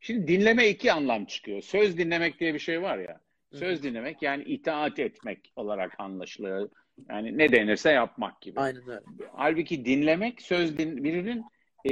Şimdi 0.00 0.28
dinleme 0.28 0.68
iki 0.68 0.92
anlam 0.92 1.24
çıkıyor. 1.24 1.62
Söz 1.62 1.98
dinlemek 1.98 2.40
diye 2.40 2.54
bir 2.54 2.58
şey 2.58 2.82
var 2.82 2.98
ya. 2.98 3.20
Söz 3.58 3.82
dinlemek 3.82 4.22
yani 4.22 4.44
itaat 4.44 4.98
etmek 4.98 5.52
olarak 5.56 6.00
anlaşılıyor. 6.00 6.70
Yani 7.08 7.38
ne 7.38 7.52
denirse 7.52 7.90
yapmak 7.90 8.40
gibi. 8.40 8.60
Aynen 8.60 8.88
öyle. 8.88 9.00
Halbuki 9.32 9.84
dinlemek 9.84 10.42
söz 10.42 10.78
din, 10.78 11.04
birinin 11.04 11.44
e, 11.84 11.90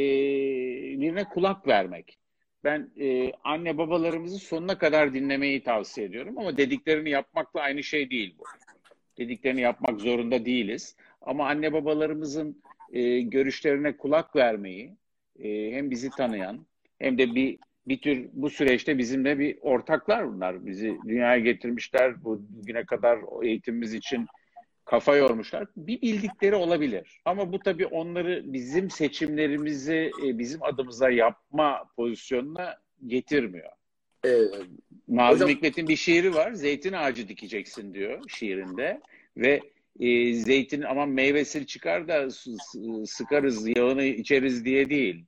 birine 1.01 1.25
kulak 1.25 1.67
vermek. 1.67 2.19
Ben 2.65 2.91
e, 3.01 3.33
anne 3.45 3.79
babalarımızı 3.79 4.39
sonuna 4.39 4.79
kadar 4.79 5.15
dinlemeyi 5.15 5.63
tavsiye 5.63 6.07
ediyorum 6.07 6.39
ama 6.39 6.57
dediklerini 6.57 7.11
yapmakla 7.11 7.61
aynı 7.61 7.83
şey 7.83 8.11
değil 8.11 8.35
bu. 8.39 8.45
Dediklerini 9.19 9.61
yapmak 9.61 10.01
zorunda 10.01 10.45
değiliz. 10.45 10.97
Ama 11.21 11.49
anne 11.49 11.73
babalarımızın 11.73 12.63
e, 12.93 13.21
görüşlerine 13.21 13.97
kulak 13.97 14.37
vermeyi 14.37 14.97
e, 15.39 15.73
hem 15.73 15.91
bizi 15.91 16.11
tanıyan 16.11 16.67
hem 16.99 17.19
de 17.19 17.35
bir 17.35 17.59
bir 17.87 18.01
tür 18.01 18.29
bu 18.33 18.51
süreçte 18.51 18.99
bizimle 18.99 19.39
bir 19.39 19.59
ortaklar 19.61 20.33
bunlar. 20.33 20.67
Bizi 20.67 20.99
dünyaya 21.09 21.39
getirmişler. 21.39 22.25
Bu 22.25 22.43
güne 22.67 22.85
kadar 22.85 23.19
eğitimimiz 23.43 23.95
için 23.95 24.27
kafa 24.85 25.17
yormuşlar. 25.17 25.67
Bir 25.77 26.03
bildikleri 26.03 26.55
olabilir. 26.55 27.21
Ama 27.25 27.53
bu 27.53 27.59
tabii 27.59 27.87
onları 27.87 28.43
bizim 28.45 28.91
seçimlerimizi 28.91 30.11
e, 30.25 30.39
bizim 30.39 30.63
adımıza 30.63 31.11
yapma 31.11 31.85
pozisyonuna 31.97 32.77
getirmiyor. 33.07 33.71
Ee, 34.25 34.29
Nazım 35.09 35.35
hocam... 35.35 35.49
Hikmet'in 35.49 35.89
bir 35.89 35.97
şiiri 35.97 36.35
var. 36.35 36.53
Zeytin 36.53 36.93
ağacı 36.93 37.29
dikeceksin 37.29 37.95
diyor 37.95 38.23
şiirinde. 38.29 39.01
Ve 39.37 39.61
e, 40.01 40.35
zeytin 40.35 40.83
ama 40.83 41.07
meyvesini 41.07 41.67
çıkar 41.67 42.09
da 42.09 42.29
sıkarız, 43.07 43.69
yağını 43.77 44.05
içeriz 44.05 44.65
diye 44.65 44.91
değil. 44.91 45.25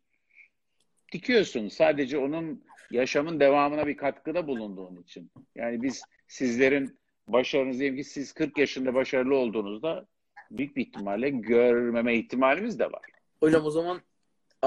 Dikiyorsun. 1.12 1.68
Sadece 1.68 2.18
onun 2.18 2.64
yaşamın 2.90 3.40
devamına 3.40 3.86
bir 3.86 3.96
katkıda 3.96 4.46
bulunduğun 4.46 5.02
için. 5.02 5.30
Yani 5.54 5.82
biz 5.82 6.02
sizlerin 6.28 6.98
başarınız 7.26 7.78
diyelim 7.78 7.96
ki 7.96 8.04
siz 8.04 8.32
40 8.32 8.58
yaşında 8.58 8.94
başarılı 8.94 9.34
olduğunuzda 9.34 10.06
büyük 10.50 10.76
bir 10.76 10.86
ihtimalle 10.86 11.30
görmeme 11.30 12.16
ihtimalimiz 12.16 12.78
de 12.78 12.84
var. 12.84 13.02
Hocam 13.40 13.64
o 13.64 13.70
zaman 13.70 14.00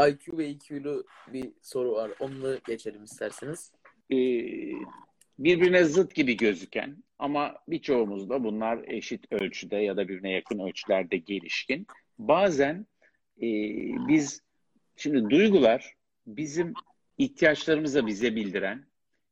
IQ 0.07 0.37
ve 0.37 0.47
EQ'lu 0.47 1.05
bir 1.33 1.51
soru 1.61 1.91
var. 1.91 2.11
Onunla 2.19 2.57
geçelim 2.67 3.03
isterseniz. 3.03 3.71
Ee, 4.11 4.15
birbirine 5.39 5.83
zıt 5.83 6.15
gibi 6.15 6.37
gözüken 6.37 7.03
ama 7.19 7.55
birçoğumuzda 7.67 8.43
bunlar 8.43 8.79
eşit 8.87 9.31
ölçüde 9.31 9.77
ya 9.77 9.97
da 9.97 10.07
birbirine 10.07 10.31
yakın 10.31 10.59
ölçülerde 10.59 11.17
gelişkin. 11.17 11.87
Bazen 12.19 12.85
e, 13.37 13.47
biz 14.07 14.41
şimdi 14.95 15.29
duygular 15.29 15.94
bizim 16.27 16.73
ihtiyaçlarımızı 17.17 18.07
bize 18.07 18.35
bildiren 18.35 18.85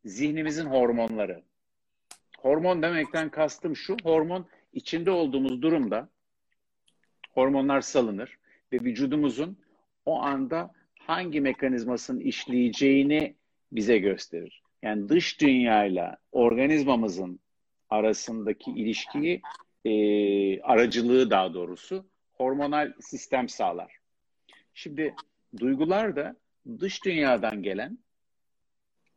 zihnimizin 0.05 0.65
hormonları. 0.65 1.43
Hormon 2.39 2.81
demekten 2.81 3.29
kastım 3.29 3.75
şu, 3.75 3.97
hormon 4.03 4.45
içinde 4.73 5.11
olduğumuz 5.11 5.61
durumda 5.61 6.09
hormonlar 7.33 7.81
salınır 7.81 8.37
ve 8.73 8.79
vücudumuzun 8.79 9.57
o 10.05 10.21
anda 10.21 10.73
hangi 10.99 11.41
mekanizmasının 11.41 12.19
işleyeceğini 12.19 13.35
bize 13.71 13.97
gösterir. 13.97 14.61
Yani 14.81 15.09
dış 15.09 15.41
dünyayla 15.41 16.17
organizmamızın 16.31 17.39
arasındaki 17.89 18.71
ilişkiyi, 18.71 19.41
e, 19.85 20.61
aracılığı 20.61 21.29
daha 21.29 21.53
doğrusu 21.53 22.05
hormonal 22.33 22.93
sistem 22.99 23.49
sağlar. 23.49 23.97
Şimdi 24.73 25.15
duygular 25.59 26.15
da 26.15 26.35
dış 26.79 27.05
dünyadan 27.05 27.63
gelen 27.63 27.97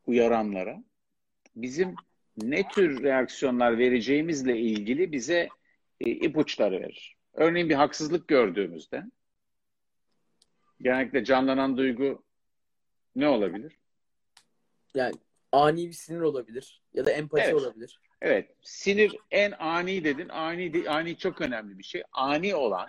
uyaranlara 0.06 0.84
bizim 1.56 1.94
ne 2.36 2.68
tür 2.68 3.02
reaksiyonlar 3.02 3.78
vereceğimizle 3.78 4.58
ilgili 4.58 5.12
bize 5.12 5.48
e, 6.00 6.10
ipuçları 6.10 6.80
verir. 6.80 7.16
Örneğin 7.34 7.68
bir 7.68 7.74
haksızlık 7.74 8.28
gördüğümüzde 8.28 9.04
genellikle 10.80 11.24
canlanan 11.24 11.76
duygu 11.76 12.24
ne 13.16 13.28
olabilir? 13.28 13.78
Yani 14.94 15.14
ani 15.52 15.86
bir 15.86 15.92
sinir 15.92 16.20
olabilir 16.20 16.82
ya 16.94 17.06
da 17.06 17.10
empati 17.10 17.42
evet. 17.42 17.54
olabilir. 17.54 18.00
Evet. 18.22 18.50
Sinir 18.62 19.16
en 19.30 19.52
ani 19.52 20.04
dedin. 20.04 20.28
Ani 20.28 20.88
ani 20.88 21.18
çok 21.18 21.40
önemli 21.40 21.78
bir 21.78 21.84
şey. 21.84 22.02
Ani 22.12 22.54
olan 22.54 22.88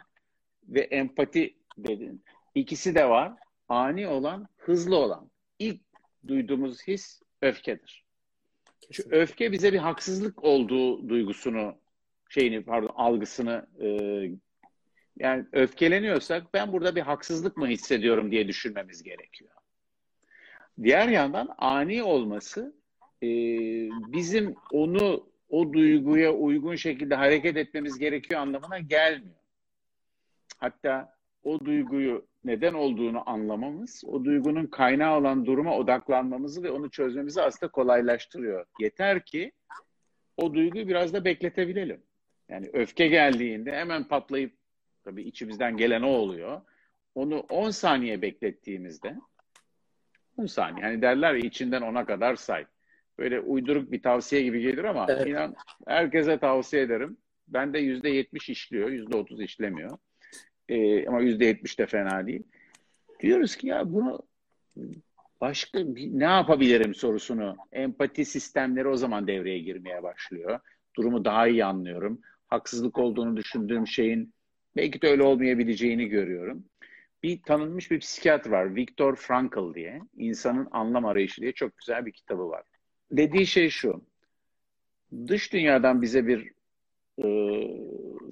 ve 0.64 0.82
empati 0.82 1.58
dedin. 1.78 2.24
İkisi 2.56 2.96
de 2.96 3.10
var. 3.10 3.34
Ani 3.68 4.08
olan, 4.08 4.48
hızlı 4.58 4.96
olan. 4.96 5.32
İlk 5.60 5.82
duyduğumuz 6.28 6.88
his 6.88 7.22
öfkedir. 7.42 8.06
Şu 8.92 9.04
öfke 9.10 9.52
bize 9.52 9.74
bir 9.74 9.78
haksızlık 9.78 10.44
olduğu 10.44 11.10
duygusunu 11.10 11.76
şeyini 12.30 12.64
pardon 12.64 12.92
algısını 12.96 13.68
e, 13.80 13.88
yani 15.20 15.46
öfkeleniyorsak 15.52 16.54
ben 16.54 16.74
burada 16.74 16.96
bir 16.96 17.02
haksızlık 17.02 17.58
mı 17.58 17.68
hissediyorum 17.68 18.32
diye 18.32 18.48
düşünmemiz 18.48 19.04
gerekiyor. 19.04 19.52
Diğer 20.84 21.08
yandan 21.08 21.56
ani 21.58 22.04
olması 22.04 22.76
e, 23.24 23.28
bizim 23.90 24.56
onu 24.72 25.30
o 25.50 25.74
duyguya 25.74 26.34
uygun 26.34 26.76
şekilde 26.76 27.16
hareket 27.16 27.58
etmemiz 27.58 27.98
gerekiyor 27.98 28.42
anlamına 28.42 28.80
gelmiyor. 28.80 29.36
Hatta 30.58 31.18
o 31.44 31.66
duyguyu 31.66 32.28
neden 32.48 32.74
olduğunu 32.74 33.30
anlamamız, 33.30 34.04
o 34.08 34.26
duygunun 34.26 34.66
kaynağı 34.66 35.18
olan 35.18 35.46
duruma 35.46 35.78
odaklanmamızı 35.78 36.64
ve 36.64 36.72
onu 36.72 36.90
çözmemizi 36.90 37.42
aslında 37.42 37.72
kolaylaştırıyor. 37.72 38.66
Yeter 38.80 39.26
ki 39.26 39.52
o 40.38 40.54
duyguyu 40.54 40.88
biraz 40.88 41.14
da 41.14 41.26
bekletebilelim. 41.26 42.04
Yani 42.50 42.70
öfke 42.74 43.08
geldiğinde 43.08 43.72
hemen 43.72 44.08
patlayıp 44.08 44.54
tabii 45.04 45.24
içimizden 45.24 45.78
gelen 45.78 46.02
o 46.02 46.08
oluyor. 46.08 46.62
Onu 47.16 47.40
10 47.40 47.70
saniye 47.70 48.22
beklettiğimizde 48.22 49.16
10 50.38 50.46
saniye. 50.46 50.86
Yani 50.86 51.02
derler 51.02 51.34
ya 51.34 51.40
içinden 51.40 51.82
ona 51.82 52.06
kadar 52.06 52.36
say. 52.36 52.66
Böyle 53.18 53.40
uyduruk 53.40 53.92
bir 53.92 54.02
tavsiye 54.02 54.42
gibi 54.42 54.62
gelir 54.62 54.84
ama 54.84 55.06
evet. 55.10 55.28
inan 55.28 55.56
herkese 55.88 56.40
tavsiye 56.40 56.82
ederim. 56.82 57.18
Ben 57.48 57.74
de 57.74 57.80
%70 57.80 58.52
işliyor, 58.52 58.90
%30 58.90 59.44
işlemiyor. 59.44 59.98
Ee, 60.70 61.08
ama 61.08 61.22
%70 61.22 61.78
de 61.78 61.86
fena 61.86 62.28
değil. 62.28 62.44
Diyoruz 63.20 63.56
ki 63.56 63.68
ya 63.68 63.94
bunu 63.94 64.20
başka 65.42 65.96
bir, 65.96 66.20
ne 66.20 66.24
yapabilirim 66.24 66.96
sorusunu 66.96 67.58
empati 67.72 68.26
sistemleri 68.26 68.88
o 68.88 68.96
zaman 68.96 69.28
devreye 69.28 69.60
girmeye 69.60 70.04
başlıyor. 70.04 70.60
Durumu 70.98 71.26
daha 71.26 71.48
iyi 71.48 71.66
anlıyorum. 71.66 72.22
Haksızlık 72.48 72.98
olduğunu 72.98 73.38
düşündüğüm 73.38 73.88
şeyin 73.88 74.34
belki 74.76 75.02
de 75.02 75.08
öyle 75.08 75.24
olmayabileceğini 75.24 76.08
görüyorum. 76.08 76.66
Bir 77.24 77.42
tanınmış 77.42 77.92
bir 77.92 78.00
psikiyatr 78.00 78.50
var. 78.50 78.76
Viktor 78.76 79.16
Frankl 79.16 79.74
diye. 79.74 80.02
İnsanın 80.18 80.68
Anlam 80.72 81.06
Arayışı 81.06 81.42
diye 81.42 81.52
çok 81.52 81.78
güzel 81.78 82.06
bir 82.06 82.12
kitabı 82.12 82.50
var. 82.50 82.64
Dediği 83.12 83.46
şey 83.46 83.70
şu. 83.70 84.02
Dış 85.28 85.54
dünyadan 85.54 86.02
bize 86.02 86.28
bir 86.28 86.52
e, 87.24 87.28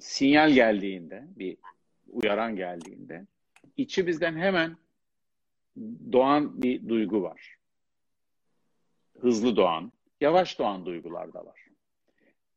sinyal 0.00 0.52
geldiğinde, 0.52 1.24
bir 1.36 1.56
uyaran 2.08 2.56
geldiğinde 2.56 3.26
içimizden 3.76 4.36
hemen 4.36 4.76
doğan 6.12 6.62
bir 6.62 6.88
duygu 6.88 7.22
var. 7.22 7.56
Hızlı 9.20 9.56
doğan, 9.56 9.92
yavaş 10.20 10.58
doğan 10.58 10.86
duygular 10.86 11.34
da 11.34 11.46
var. 11.46 11.66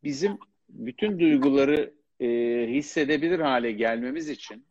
Bizim 0.04 0.38
bütün 0.70 1.20
duyguları 1.20 1.94
e, 2.20 2.28
hissedebilir 2.70 3.40
hale 3.40 3.72
gelmemiz 3.72 4.30
için 4.30 4.66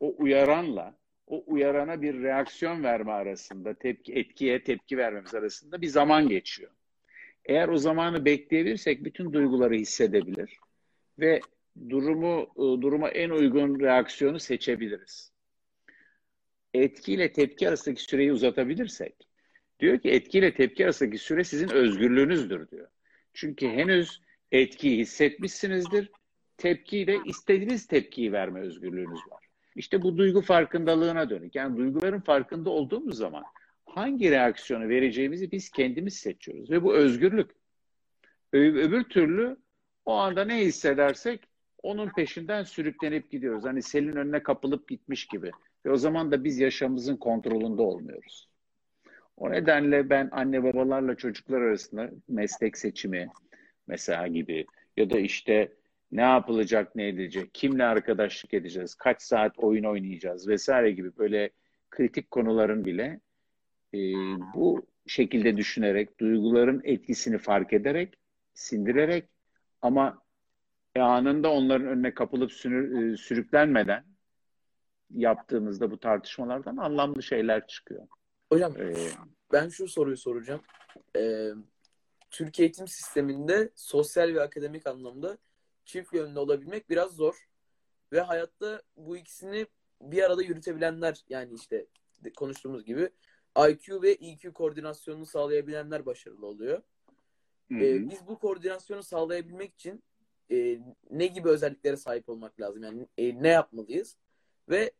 o 0.00 0.14
uyaranla 0.18 0.94
o 1.26 1.44
uyarana 1.46 2.02
bir 2.02 2.22
reaksiyon 2.22 2.82
verme 2.82 3.12
arasında, 3.12 3.74
tepki, 3.74 4.14
etkiye 4.14 4.64
tepki 4.64 4.98
vermemiz 4.98 5.34
arasında 5.34 5.80
bir 5.80 5.86
zaman 5.86 6.28
geçiyor. 6.28 6.70
Eğer 7.44 7.68
o 7.68 7.78
zamanı 7.78 8.24
bekleyebilirsek 8.24 9.04
bütün 9.04 9.32
duyguları 9.32 9.74
hissedebilir 9.74 10.58
ve 11.18 11.40
durumu 11.88 12.42
e, 12.56 12.82
duruma 12.82 13.08
en 13.08 13.30
uygun 13.30 13.80
reaksiyonu 13.80 14.40
seçebiliriz. 14.40 15.32
Etkiyle 16.74 17.32
tepki 17.32 17.68
arasındaki 17.68 18.02
süreyi 18.02 18.32
uzatabilirsek, 18.32 19.14
diyor 19.80 19.98
ki 19.98 20.10
etkiyle 20.10 20.54
tepki 20.54 20.84
arasındaki 20.84 21.18
süre 21.18 21.44
sizin 21.44 21.68
özgürlüğünüzdür 21.68 22.70
diyor. 22.70 22.88
Çünkü 23.34 23.68
henüz 23.68 24.22
etkiyi 24.52 24.98
hissetmişsinizdir 24.98 26.10
tepkiyle 26.56 27.18
istediğiniz 27.26 27.86
tepkiyi 27.86 28.32
verme 28.32 28.60
özgürlüğünüz 28.60 29.20
var. 29.30 29.44
İşte 29.76 30.02
bu 30.02 30.18
duygu 30.18 30.40
farkındalığına 30.40 31.30
dönük. 31.30 31.54
Yani 31.54 31.76
duyguların 31.76 32.20
farkında 32.20 32.70
olduğumuz 32.70 33.16
zaman 33.16 33.44
hangi 33.86 34.30
reaksiyonu 34.30 34.88
vereceğimizi 34.88 35.52
biz 35.52 35.70
kendimiz 35.70 36.14
seçiyoruz. 36.14 36.70
Ve 36.70 36.82
bu 36.82 36.94
özgürlük. 36.94 37.50
Öbür 38.52 39.04
türlü 39.04 39.56
o 40.04 40.14
anda 40.14 40.44
ne 40.44 40.58
hissedersek 40.58 41.47
onun 41.82 42.08
peşinden 42.08 42.62
sürüklenip 42.62 43.30
gidiyoruz. 43.30 43.64
Hani 43.64 43.82
selin 43.82 44.16
önüne 44.16 44.42
kapılıp 44.42 44.88
gitmiş 44.88 45.26
gibi. 45.26 45.50
Ve 45.86 45.90
o 45.90 45.96
zaman 45.96 46.32
da 46.32 46.44
biz 46.44 46.58
yaşamımızın 46.58 47.16
kontrolünde 47.16 47.82
olmuyoruz. 47.82 48.48
O 49.36 49.50
nedenle 49.50 50.10
ben 50.10 50.28
anne 50.32 50.62
babalarla 50.62 51.14
çocuklar 51.14 51.60
arasında 51.60 52.10
meslek 52.28 52.78
seçimi 52.78 53.28
mesela 53.86 54.26
gibi 54.26 54.66
ya 54.96 55.10
da 55.10 55.18
işte 55.18 55.72
ne 56.12 56.22
yapılacak 56.22 56.96
ne 56.96 57.08
edilecek, 57.08 57.54
kimle 57.54 57.84
arkadaşlık 57.84 58.54
edeceğiz, 58.54 58.94
kaç 58.94 59.22
saat 59.22 59.58
oyun 59.58 59.84
oynayacağız 59.84 60.48
vesaire 60.48 60.92
gibi 60.92 61.16
böyle 61.18 61.50
kritik 61.90 62.30
konuların 62.30 62.84
bile 62.84 63.20
e, 63.94 63.98
bu 64.54 64.86
şekilde 65.06 65.56
düşünerek, 65.56 66.20
duyguların 66.20 66.80
etkisini 66.84 67.38
fark 67.38 67.72
ederek, 67.72 68.14
sindirerek 68.54 69.24
ama 69.82 70.22
anında 70.96 71.50
onların 71.50 71.86
önüne 71.86 72.14
kapılıp 72.14 72.52
sünür, 72.52 73.12
e, 73.12 73.16
sürüklenmeden 73.16 74.04
yaptığımızda 75.10 75.90
bu 75.90 76.00
tartışmalardan 76.00 76.76
anlamlı 76.76 77.22
şeyler 77.22 77.66
çıkıyor. 77.66 78.08
Hocam 78.52 78.74
ee, 78.80 78.94
ben 79.52 79.68
şu 79.68 79.88
soruyu 79.88 80.16
soracağım. 80.16 80.60
Ee, 81.16 81.50
Türkiye 82.30 82.66
eğitim 82.66 82.88
sisteminde 82.88 83.70
sosyal 83.74 84.34
ve 84.34 84.42
akademik 84.42 84.86
anlamda 84.86 85.38
çift 85.84 86.14
yönlü 86.14 86.38
olabilmek 86.38 86.90
biraz 86.90 87.12
zor. 87.12 87.48
Ve 88.12 88.20
hayatta 88.20 88.82
bu 88.96 89.16
ikisini 89.16 89.66
bir 90.02 90.22
arada 90.22 90.42
yürütebilenler 90.42 91.24
yani 91.28 91.54
işte 91.54 91.86
konuştuğumuz 92.36 92.84
gibi 92.84 93.10
IQ 93.68 94.02
ve 94.02 94.10
EQ 94.10 94.52
koordinasyonunu 94.52 95.26
sağlayabilenler 95.26 96.06
başarılı 96.06 96.46
oluyor. 96.46 96.82
Ee, 97.70 98.10
biz 98.10 98.26
bu 98.26 98.38
koordinasyonu 98.38 99.02
sağlayabilmek 99.02 99.74
için 99.74 100.02
e, 100.52 100.78
ne 101.10 101.26
gibi 101.26 101.48
özelliklere 101.48 101.96
sahip 101.96 102.28
olmak 102.28 102.60
lazım? 102.60 102.82
Yani 102.82 103.06
e, 103.18 103.42
ne 103.42 103.48
yapmalıyız? 103.48 104.16
Ve 104.68 104.92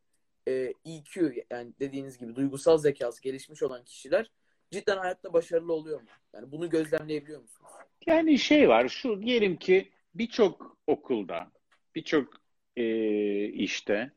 e, 0.47 0.73
EQ 0.85 1.33
yani 1.51 1.73
dediğiniz 1.79 2.17
gibi 2.17 2.35
duygusal 2.35 2.77
zekası 2.77 3.21
gelişmiş 3.21 3.63
olan 3.63 3.83
kişiler 3.83 4.31
cidden 4.71 4.97
hayatta 4.97 5.33
başarılı 5.33 5.73
oluyor 5.73 6.01
mu? 6.01 6.07
Yani 6.33 6.51
bunu 6.51 6.69
gözlemleyebiliyor 6.69 7.41
musunuz? 7.41 7.71
Yani 8.05 8.39
şey 8.39 8.69
var 8.69 8.87
şu 8.87 9.21
diyelim 9.21 9.55
ki 9.57 9.91
birçok 10.15 10.77
okulda 10.87 11.51
birçok 11.95 12.33
e, 12.75 13.45
işte 13.45 14.11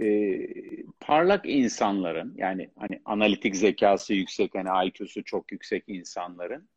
e, 0.00 0.38
parlak 1.00 1.48
insanların 1.48 2.34
yani 2.36 2.70
hani 2.76 3.00
analitik 3.04 3.56
zekası 3.56 4.14
yüksek 4.14 4.54
hani 4.54 4.88
IQ'su 4.88 5.24
çok 5.24 5.52
yüksek 5.52 5.84
insanların 5.86 6.68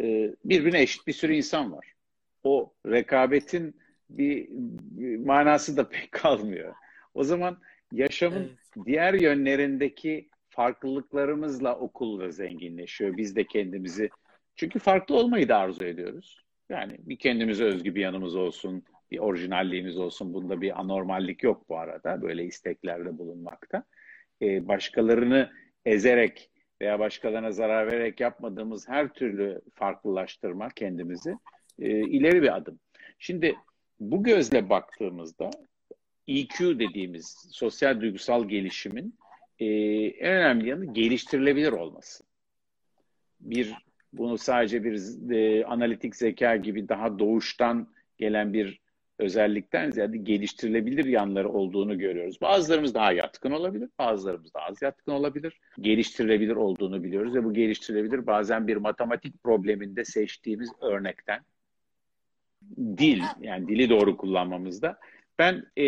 e, 0.00 0.34
birbirine 0.44 0.82
eşit 0.82 1.06
bir 1.06 1.12
sürü 1.12 1.34
insan 1.34 1.72
var. 1.72 1.94
O 2.44 2.72
rekabetin 2.86 3.74
bir, 4.10 4.48
bir 4.50 5.16
manası 5.16 5.76
da 5.76 5.88
pek 5.88 6.12
kalmıyor. 6.12 6.74
O 7.14 7.24
zaman 7.24 7.58
yaşamın 7.92 8.48
evet. 8.76 8.86
diğer 8.86 9.14
yönlerindeki 9.14 10.28
farklılıklarımızla 10.48 11.78
okul 11.78 12.20
da 12.20 12.30
zenginleşiyor. 12.30 13.16
Biz 13.16 13.36
de 13.36 13.44
kendimizi 13.44 14.10
çünkü 14.56 14.78
farklı 14.78 15.14
olmayı 15.14 15.48
da 15.48 15.58
arzu 15.58 15.84
ediyoruz. 15.84 16.44
Yani 16.68 16.96
bir 16.98 17.18
kendimize 17.18 17.64
özgü 17.64 17.94
bir 17.94 18.00
yanımız 18.00 18.36
olsun, 18.36 18.84
bir 19.10 19.18
orijinalliğimiz 19.18 19.98
olsun. 19.98 20.34
Bunda 20.34 20.60
bir 20.60 20.80
anormallik 20.80 21.42
yok 21.42 21.68
bu 21.68 21.78
arada. 21.78 22.22
Böyle 22.22 22.44
isteklerde 22.44 23.18
bulunmakta. 23.18 23.84
Ee, 24.42 24.68
başkalarını 24.68 25.50
ezerek 25.84 26.50
veya 26.80 26.98
başkalarına 26.98 27.50
zarar 27.50 27.86
vererek 27.86 28.20
yapmadığımız 28.20 28.88
her 28.88 29.08
türlü 29.08 29.60
farklılaştırma 29.74 30.68
kendimizi 30.68 31.36
e, 31.80 31.88
ileri 31.88 32.42
bir 32.42 32.56
adım. 32.56 32.78
Şimdi 33.18 33.56
bu 34.00 34.22
gözle 34.22 34.68
baktığımızda 34.68 35.50
EQ 36.28 36.78
dediğimiz 36.78 37.48
sosyal 37.50 38.00
duygusal 38.00 38.48
gelişimin 38.48 39.14
e, 39.58 39.66
en 40.06 40.32
önemli 40.32 40.68
yanı 40.68 40.92
geliştirilebilir 40.94 41.72
olması. 41.72 42.24
Bir 43.40 43.74
bunu 44.12 44.38
sadece 44.38 44.84
bir 44.84 45.30
e, 45.30 45.64
analitik 45.64 46.16
zeka 46.16 46.56
gibi 46.56 46.88
daha 46.88 47.18
doğuştan 47.18 47.88
gelen 48.18 48.52
bir 48.52 48.80
özellikten 49.18 49.90
ziyade 49.90 50.16
geliştirilebilir 50.16 51.04
yanları 51.04 51.48
olduğunu 51.48 51.98
görüyoruz. 51.98 52.40
Bazılarımız 52.40 52.94
daha 52.94 53.12
yatkın 53.12 53.50
olabilir, 53.50 53.88
bazılarımız 53.98 54.54
daha 54.54 54.64
az 54.64 54.82
yatkın 54.82 55.12
olabilir. 55.12 55.60
Geliştirilebilir 55.80 56.56
olduğunu 56.56 57.04
biliyoruz 57.04 57.34
ve 57.34 57.44
bu 57.44 57.54
geliştirilebilir 57.54 58.26
bazen 58.26 58.66
bir 58.68 58.76
matematik 58.76 59.42
probleminde 59.44 60.04
seçtiğimiz 60.04 60.70
örnekten 60.80 61.40
dil 62.78 63.22
yani 63.40 63.68
dili 63.68 63.90
doğru 63.90 64.16
kullanmamızda 64.16 64.98
ben 65.38 65.66
e, 65.76 65.84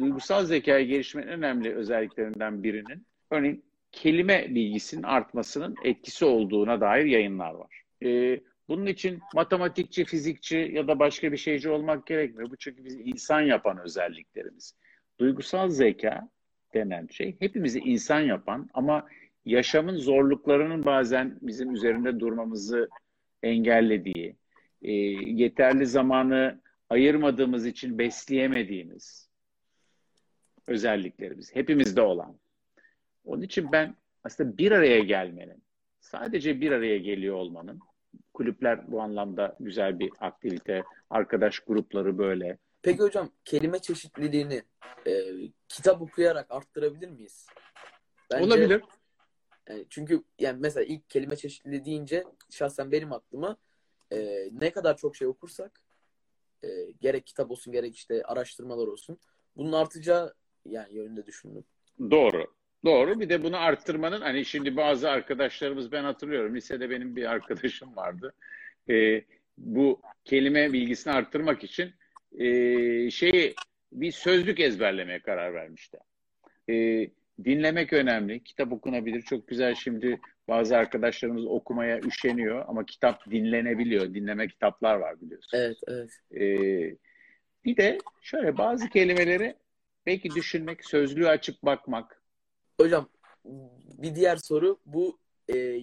duygusal 0.00 0.44
zekayı 0.44 0.86
gelişmenin 0.86 1.26
önemli 1.26 1.74
özelliklerinden 1.74 2.62
birinin 2.62 3.06
örneğin 3.30 3.64
kelime 3.92 4.54
bilgisinin 4.54 5.02
artmasının 5.02 5.74
etkisi 5.84 6.24
olduğuna 6.24 6.80
dair 6.80 7.04
yayınlar 7.04 7.54
var. 7.54 7.82
E, 8.04 8.40
bunun 8.68 8.86
için 8.86 9.20
matematikçi, 9.34 10.04
fizikçi 10.04 10.70
ya 10.74 10.88
da 10.88 10.98
başka 10.98 11.32
bir 11.32 11.36
şeyci 11.36 11.70
olmak 11.70 12.06
gerekmiyor. 12.06 12.50
Bu 12.50 12.56
çünkü 12.56 12.84
biz 12.84 12.96
insan 13.00 13.40
yapan 13.40 13.78
özelliklerimiz. 13.78 14.74
Duygusal 15.20 15.68
zeka 15.68 16.28
denen 16.74 17.06
şey 17.06 17.36
hepimizi 17.40 17.78
insan 17.78 18.20
yapan 18.20 18.70
ama 18.74 19.06
yaşamın 19.44 19.96
zorluklarının 19.96 20.84
bazen 20.84 21.38
bizim 21.42 21.74
üzerinde 21.74 22.20
durmamızı 22.20 22.88
engellediği, 23.42 24.36
e, 24.84 24.92
yeterli 25.42 25.86
zamanı 25.86 26.60
ayırmadığımız 26.90 27.66
için 27.66 27.98
besleyemediğimiz 27.98 29.30
özelliklerimiz. 30.66 31.54
Hepimizde 31.54 32.00
olan. 32.00 32.38
Onun 33.24 33.42
için 33.42 33.72
ben 33.72 33.96
aslında 34.24 34.58
bir 34.58 34.72
araya 34.72 34.98
gelmenin, 34.98 35.62
sadece 36.00 36.60
bir 36.60 36.72
araya 36.72 36.98
geliyor 36.98 37.36
olmanın, 37.36 37.80
kulüpler 38.34 38.92
bu 38.92 39.02
anlamda 39.02 39.56
güzel 39.60 39.98
bir 39.98 40.10
aktivite, 40.20 40.84
arkadaş 41.10 41.58
grupları 41.58 42.18
böyle. 42.18 42.58
Peki 42.82 42.98
hocam 42.98 43.30
kelime 43.44 43.78
çeşitliliğini 43.78 44.62
e, 45.06 45.12
kitap 45.68 46.02
okuyarak 46.02 46.46
arttırabilir 46.50 47.08
miyiz? 47.08 47.46
Bence, 48.30 48.44
Olabilir. 48.44 48.82
Yani 49.68 49.86
çünkü 49.90 50.22
yani 50.38 50.58
mesela 50.60 50.84
ilk 50.84 51.10
kelime 51.10 51.36
çeşitliliği 51.36 51.84
deyince 51.84 52.24
şahsen 52.50 52.92
benim 52.92 53.12
aklıma 53.12 53.56
e, 54.12 54.48
ne 54.52 54.70
kadar 54.70 54.96
çok 54.96 55.16
şey 55.16 55.28
okursak 55.28 55.80
e, 56.64 56.68
gerek 57.00 57.26
kitap 57.26 57.50
olsun 57.50 57.72
gerek 57.72 57.96
işte 57.96 58.22
araştırmalar 58.22 58.86
olsun 58.86 59.18
bunun 59.56 59.72
artacağı 59.72 60.34
yani 60.64 60.94
yönünde 60.94 61.26
düşündüm. 61.26 61.64
Doğru. 62.10 62.46
Doğru. 62.84 63.20
Bir 63.20 63.28
de 63.28 63.42
bunu 63.42 63.56
arttırmanın 63.56 64.20
hani 64.20 64.44
şimdi 64.44 64.76
bazı 64.76 65.10
arkadaşlarımız 65.10 65.92
ben 65.92 66.04
hatırlıyorum. 66.04 66.56
Lisede 66.56 66.90
benim 66.90 67.16
bir 67.16 67.24
arkadaşım 67.30 67.96
vardı. 67.96 68.34
E, 68.90 69.24
bu 69.58 70.00
kelime 70.24 70.72
bilgisini 70.72 71.12
arttırmak 71.12 71.64
için 71.64 71.94
e, 72.38 72.46
şeyi 73.10 73.54
bir 73.92 74.12
sözlük 74.12 74.60
ezberlemeye 74.60 75.18
karar 75.18 75.54
vermişti. 75.54 75.98
E, 76.70 77.06
dinlemek 77.44 77.92
önemli. 77.92 78.44
Kitap 78.44 78.72
okunabilir. 78.72 79.22
Çok 79.22 79.48
güzel 79.48 79.74
şimdi 79.74 80.20
bazı 80.48 80.76
arkadaşlarımız 80.76 81.46
okumaya 81.46 82.00
üşeniyor 82.00 82.64
ama 82.68 82.86
kitap 82.86 83.30
dinlenebiliyor. 83.30 84.14
Dinleme 84.14 84.48
kitaplar 84.48 84.94
var 84.94 85.20
biliyorsun. 85.20 85.58
Evet, 85.58 85.76
evet. 85.88 86.10
Ee, 86.34 86.96
bir 87.64 87.76
de 87.76 87.98
şöyle 88.20 88.58
bazı 88.58 88.88
kelimeleri 88.88 89.56
belki 90.06 90.30
düşünmek, 90.30 90.84
sözlüğü 90.84 91.28
açıp 91.28 91.62
bakmak. 91.62 92.22
Hocam 92.80 93.08
bir 93.98 94.14
diğer 94.14 94.36
soru 94.36 94.80
bu 94.86 95.18
e, 95.54 95.80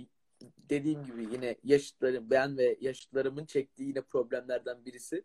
dediğim 0.57 1.03
gibi 1.03 1.21
yine 1.33 1.55
yaşıtlarım 1.63 2.29
ben 2.29 2.57
ve 2.57 2.77
yaşıtlarımın 2.81 3.45
çektiği 3.45 3.87
yine 3.87 4.01
problemlerden 4.01 4.85
birisi. 4.85 5.23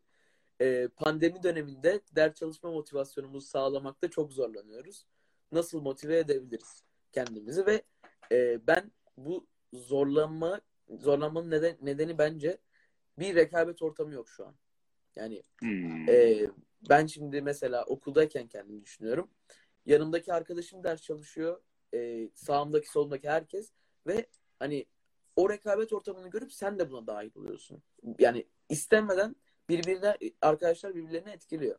E, 0.61 0.89
pandemi 0.97 1.43
döneminde 1.43 2.01
ders 2.17 2.35
çalışma 2.35 2.71
motivasyonumuzu 2.71 3.47
sağlamakta 3.47 4.11
çok 4.11 4.33
zorlanıyoruz. 4.33 5.07
Nasıl 5.53 5.81
motive 5.81 6.19
edebiliriz 6.19 6.83
kendimizi 7.13 7.67
ve 7.67 7.83
e, 8.33 8.67
ben 8.67 8.93
bu 9.17 9.47
zorlanma 9.73 10.61
zorlanmanın 10.89 11.51
neden, 11.51 11.77
nedeni 11.83 12.19
bence 12.19 12.59
bir 13.19 13.35
rekabet 13.35 13.83
ortamı 13.83 14.15
yok 14.15 14.29
şu 14.29 14.47
an. 14.47 14.55
Yani 15.17 15.43
hmm. 15.59 16.09
e, 16.09 16.47
ben 16.89 17.07
şimdi 17.07 17.43
mesela 17.43 17.85
okuldayken 17.85 18.49
kendimi 18.49 18.83
düşünüyorum. 18.83 19.31
Yanımdaki 19.87 20.33
arkadaşım 20.33 20.85
ders 20.85 21.03
çalışıyor. 21.03 21.61
E, 21.95 22.31
sağımdaki 22.35 22.91
solumdaki 22.91 23.29
herkes 23.29 23.73
ve 24.07 24.27
hani 24.59 24.87
o 25.37 25.51
rekabet 25.51 25.93
ortamını 25.93 26.31
görüp 26.31 26.53
sen 26.53 26.79
de 26.79 26.91
buna 26.91 27.07
dahil 27.07 27.31
oluyorsun. 27.37 27.83
Yani 28.19 28.47
istenmeden 28.69 29.37
birbirine 29.69 30.17
arkadaşlar 30.41 30.95
birbirlerini 30.95 31.31
etkiliyor. 31.31 31.79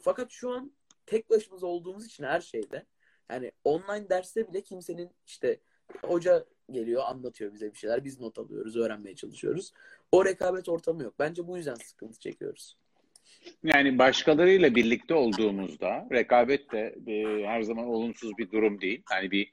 Fakat 0.00 0.30
şu 0.30 0.50
an 0.50 0.72
tek 1.10 1.30
başımıza 1.30 1.66
olduğumuz 1.66 2.06
için 2.06 2.24
her 2.24 2.40
şeyde 2.40 2.86
yani 3.30 3.52
online 3.64 4.08
derste 4.08 4.48
bile 4.48 4.60
kimsenin 4.62 5.10
işte 5.26 5.60
hoca 6.04 6.44
geliyor 6.70 7.02
anlatıyor 7.06 7.52
bize 7.52 7.72
bir 7.72 7.78
şeyler. 7.78 8.04
Biz 8.04 8.20
not 8.20 8.38
alıyoruz, 8.38 8.76
öğrenmeye 8.76 9.14
çalışıyoruz. 9.14 9.72
O 10.12 10.24
rekabet 10.24 10.68
ortamı 10.68 11.02
yok. 11.02 11.14
Bence 11.18 11.46
bu 11.46 11.56
yüzden 11.56 11.74
sıkıntı 11.74 12.20
çekiyoruz. 12.20 12.76
Yani 13.64 13.98
başkalarıyla 13.98 14.74
birlikte 14.74 15.14
olduğumuzda 15.14 16.08
rekabet 16.12 16.72
de 16.72 16.94
e, 17.06 17.46
her 17.46 17.62
zaman 17.62 17.86
olumsuz 17.86 18.38
bir 18.38 18.50
durum 18.50 18.80
değil. 18.80 19.02
Yani 19.12 19.30
bir 19.30 19.50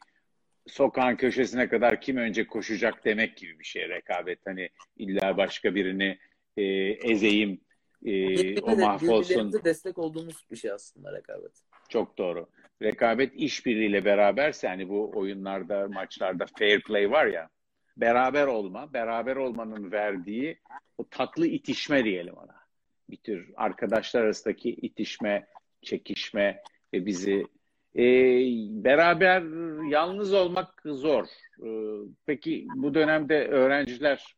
sokağın 0.68 1.16
köşesine 1.16 1.70
kadar 1.70 2.02
kim 2.02 2.18
önce 2.18 2.48
koşacak 2.48 3.06
demek 3.06 3.38
gibi 3.38 3.60
bir 3.60 3.66
şey 3.66 3.90
rekabet. 3.90 4.40
Hani 4.46 4.70
illa 4.98 5.38
başka 5.38 5.76
birini 5.76 6.18
e, 6.58 6.64
ezeyim, 7.12 7.62
e, 8.08 8.62
o 8.62 8.76
mahvolsun. 8.76 9.24
Birbirlerimize 9.24 9.64
destek 9.64 9.98
olduğumuz 9.98 10.46
bir 10.52 10.56
şey 10.56 10.72
aslında 10.72 11.18
rekabet. 11.18 11.52
Çok 11.90 12.18
doğru. 12.18 12.48
Rekabet 12.82 13.34
işbirliğiyle 13.36 14.06
beraberse 14.06 14.68
hani 14.68 14.90
bu 14.90 15.12
oyunlarda, 15.16 15.88
maçlarda 15.88 16.46
fair 16.60 16.82
play 16.82 17.12
var 17.12 17.26
ya 17.26 17.50
beraber 17.98 18.48
olma, 18.48 18.94
beraber 18.94 19.36
olmanın 19.36 19.92
verdiği 19.92 20.60
o 20.98 21.10
tatlı 21.10 21.48
itişme 21.48 22.04
diyelim 22.04 22.34
ona. 22.34 22.56
Bir 23.10 23.18
tür 23.18 23.54
arkadaşlar 23.56 24.24
arasındaki 24.24 24.70
itişme, 24.70 25.48
çekişme 25.82 26.62
ve 26.94 27.06
bizi 27.06 27.48
e, 27.96 28.04
beraber 28.84 29.42
yalnız 29.90 30.34
olmak 30.34 30.82
zor. 30.86 31.26
E, 31.64 31.70
peki 32.26 32.68
bu 32.76 32.94
dönemde 32.94 33.48
öğrenciler 33.48 34.36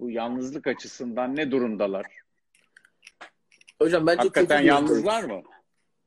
bu 0.00 0.10
yalnızlık 0.10 0.66
açısından 0.66 1.36
ne 1.36 1.50
durumdalar? 1.50 2.06
Hocam 3.82 4.06
bence 4.06 4.18
Hakikaten 4.18 4.60
yalnızlar 4.60 5.24
mı? 5.24 5.42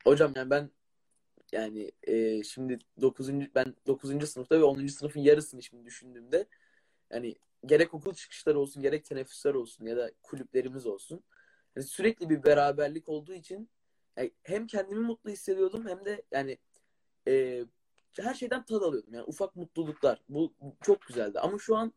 Hocam 0.03 0.33
yani 0.35 0.49
ben 0.49 0.69
yani 1.51 1.91
e, 2.03 2.43
şimdi 2.43 2.79
9. 3.01 3.29
ben 3.55 3.75
9. 3.88 4.29
sınıfta 4.29 4.59
ve 4.59 4.63
10. 4.63 4.88
sınıfın 4.88 5.19
yarısını 5.19 5.63
şimdi 5.63 5.85
düşündüğümde 5.85 6.45
yani 7.11 7.35
gerek 7.65 7.93
okul 7.93 8.13
çıkışları 8.13 8.59
olsun 8.59 8.81
gerek 8.81 9.05
teneffüsler 9.05 9.53
olsun 9.53 9.85
ya 9.85 9.97
da 9.97 10.11
kulüplerimiz 10.23 10.85
olsun. 10.85 11.23
Yani 11.75 11.85
sürekli 11.85 12.29
bir 12.29 12.43
beraberlik 12.43 13.09
olduğu 13.09 13.33
için 13.33 13.69
yani 14.17 14.31
hem 14.43 14.67
kendimi 14.67 15.01
mutlu 15.01 15.29
hissediyordum 15.29 15.88
hem 15.88 16.05
de 16.05 16.21
yani 16.31 16.57
e, 17.27 17.65
her 18.19 18.33
şeyden 18.33 18.65
tad 18.65 18.81
alıyordum. 18.81 19.13
Yani 19.13 19.25
ufak 19.25 19.55
mutluluklar. 19.55 20.21
Bu 20.29 20.53
çok 20.81 21.01
güzeldi. 21.01 21.39
Ama 21.39 21.57
şu 21.59 21.75
an 21.75 21.93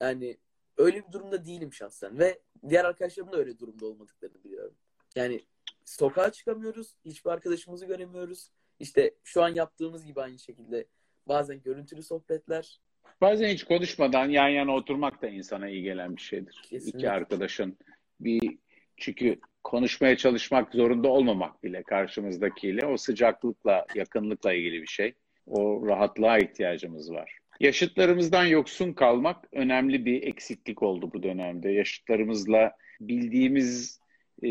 yani 0.00 0.38
öyle 0.76 1.06
bir 1.06 1.12
durumda 1.12 1.44
değilim 1.44 1.72
şahsen 1.72 2.18
ve 2.18 2.40
diğer 2.68 2.84
arkadaşlarım 2.84 3.32
da 3.32 3.36
öyle 3.36 3.58
durumda 3.58 3.86
olmadıklarını 3.86 4.44
biliyorum. 4.44 4.74
Yani 5.16 5.40
sokağa 5.84 6.32
çıkamıyoruz. 6.32 6.94
Hiçbir 7.04 7.30
arkadaşımızı 7.30 7.86
göremiyoruz. 7.86 8.50
İşte 8.80 9.14
şu 9.24 9.42
an 9.42 9.54
yaptığımız 9.54 10.04
gibi 10.04 10.20
aynı 10.20 10.38
şekilde 10.38 10.86
bazen 11.28 11.62
görüntülü 11.62 12.02
sohbetler. 12.02 12.80
Bazen 13.20 13.48
hiç 13.48 13.64
konuşmadan 13.64 14.28
yan 14.28 14.48
yana 14.48 14.74
oturmak 14.74 15.22
da 15.22 15.28
insana 15.28 15.68
iyi 15.68 15.82
gelen 15.82 16.16
bir 16.16 16.22
şeydir. 16.22 16.60
Kesinlikle. 16.62 16.98
İki 16.98 17.10
arkadaşın 17.10 17.78
bir 18.20 18.58
çünkü 18.96 19.40
konuşmaya 19.64 20.16
çalışmak 20.16 20.74
zorunda 20.74 21.08
olmamak 21.08 21.62
bile 21.64 21.82
karşımızdakiyle 21.82 22.86
o 22.86 22.96
sıcaklıkla, 22.96 23.86
yakınlıkla 23.94 24.52
ilgili 24.52 24.82
bir 24.82 24.86
şey. 24.86 25.14
O 25.46 25.86
rahatlığa 25.86 26.38
ihtiyacımız 26.38 27.12
var. 27.12 27.38
Yaşıtlarımızdan 27.60 28.44
yoksun 28.44 28.92
kalmak 28.92 29.48
önemli 29.52 30.04
bir 30.04 30.22
eksiklik 30.22 30.82
oldu 30.82 31.10
bu 31.14 31.22
dönemde. 31.22 31.70
Yaşıtlarımızla 31.70 32.76
bildiğimiz 33.00 34.00
e, 34.42 34.48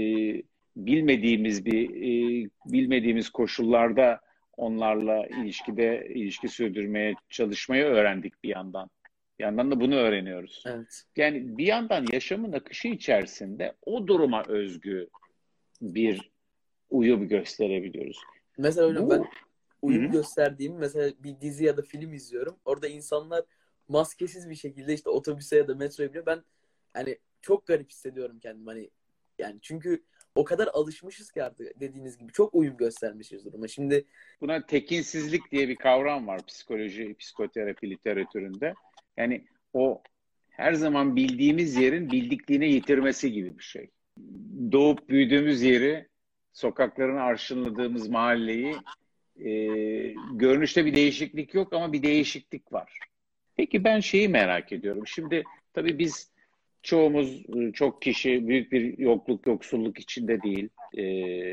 bilmediğimiz 0.75 1.65
bir 1.65 1.89
e, 1.89 2.49
bilmediğimiz 2.65 3.29
koşullarda 3.29 4.21
onlarla 4.57 5.27
ilişkide 5.27 6.07
ilişki 6.15 6.47
sürdürmeye 6.47 7.13
çalışmayı 7.29 7.83
öğrendik 7.83 8.43
bir 8.43 8.49
yandan. 8.49 8.89
Bir 9.39 9.43
yandan 9.43 9.71
da 9.71 9.79
bunu 9.79 9.95
öğreniyoruz. 9.95 10.63
Evet. 10.65 11.03
Yani 11.17 11.57
bir 11.57 11.65
yandan 11.65 12.05
yaşamın 12.13 12.51
akışı 12.51 12.87
içerisinde 12.87 13.73
o 13.85 14.07
duruma 14.07 14.43
özgü 14.43 15.07
bir 15.81 16.31
uyum 16.89 17.27
gösterebiliyoruz. 17.27 18.17
Mesela 18.57 18.87
hocam 18.87 19.05
Bu... 19.05 19.09
ben 19.09 19.25
uyum 19.81 20.03
Hı-hı. 20.03 20.11
gösterdiğim 20.11 20.75
mesela 20.77 21.11
bir 21.19 21.41
dizi 21.41 21.65
ya 21.65 21.77
da 21.77 21.81
film 21.81 22.13
izliyorum. 22.13 22.57
Orada 22.65 22.87
insanlar 22.87 23.43
maskesiz 23.87 24.49
bir 24.49 24.55
şekilde 24.55 24.93
işte 24.93 25.09
otobüse 25.09 25.57
ya 25.57 25.67
da 25.67 25.75
metroya 25.75 26.09
biniyor. 26.09 26.25
Ben 26.25 26.43
hani 26.93 27.17
çok 27.41 27.67
garip 27.67 27.89
hissediyorum 27.89 28.39
kendimi 28.39 28.69
hani 28.69 28.89
yani 29.39 29.59
çünkü 29.61 30.03
o 30.35 30.43
kadar 30.43 30.67
alışmışız 30.67 31.31
ki 31.31 31.43
artık 31.43 31.79
dediğiniz 31.79 32.17
gibi 32.17 32.31
çok 32.31 32.53
uyum 32.53 32.77
göstermişiz 32.77 33.45
duruma. 33.45 33.67
Şimdi 33.67 34.05
buna 34.41 34.65
tekinsizlik 34.65 35.51
diye 35.51 35.69
bir 35.69 35.75
kavram 35.75 36.27
var 36.27 36.45
psikoloji, 36.45 37.15
psikoterapi 37.19 37.89
literatüründe. 37.89 38.73
Yani 39.17 39.45
o 39.73 40.01
her 40.49 40.73
zaman 40.73 41.15
bildiğimiz 41.15 41.75
yerin 41.75 42.11
bildikliğine 42.11 42.65
yitirmesi 42.65 43.31
gibi 43.31 43.57
bir 43.57 43.63
şey. 43.63 43.89
Doğup 44.71 45.09
büyüdüğümüz 45.09 45.61
yeri, 45.61 46.07
sokaklarını 46.53 47.21
arşınladığımız 47.21 48.09
mahalleyi 48.09 48.75
e, 49.39 49.51
görünüşte 50.31 50.85
bir 50.85 50.95
değişiklik 50.95 51.53
yok 51.53 51.73
ama 51.73 51.93
bir 51.93 52.03
değişiklik 52.03 52.73
var. 52.73 52.99
Peki 53.55 53.83
ben 53.83 53.99
şeyi 53.99 54.29
merak 54.29 54.71
ediyorum. 54.71 55.07
Şimdi 55.07 55.43
tabii 55.73 55.99
biz 55.99 56.30
çoğumuz 56.83 57.43
e, 57.55 57.71
çok 57.71 58.01
kişi 58.01 58.47
büyük 58.47 58.71
bir 58.71 58.97
yokluk 58.97 59.47
yoksulluk 59.47 59.99
içinde 59.99 60.41
değil 60.41 60.69
e, 60.93 61.03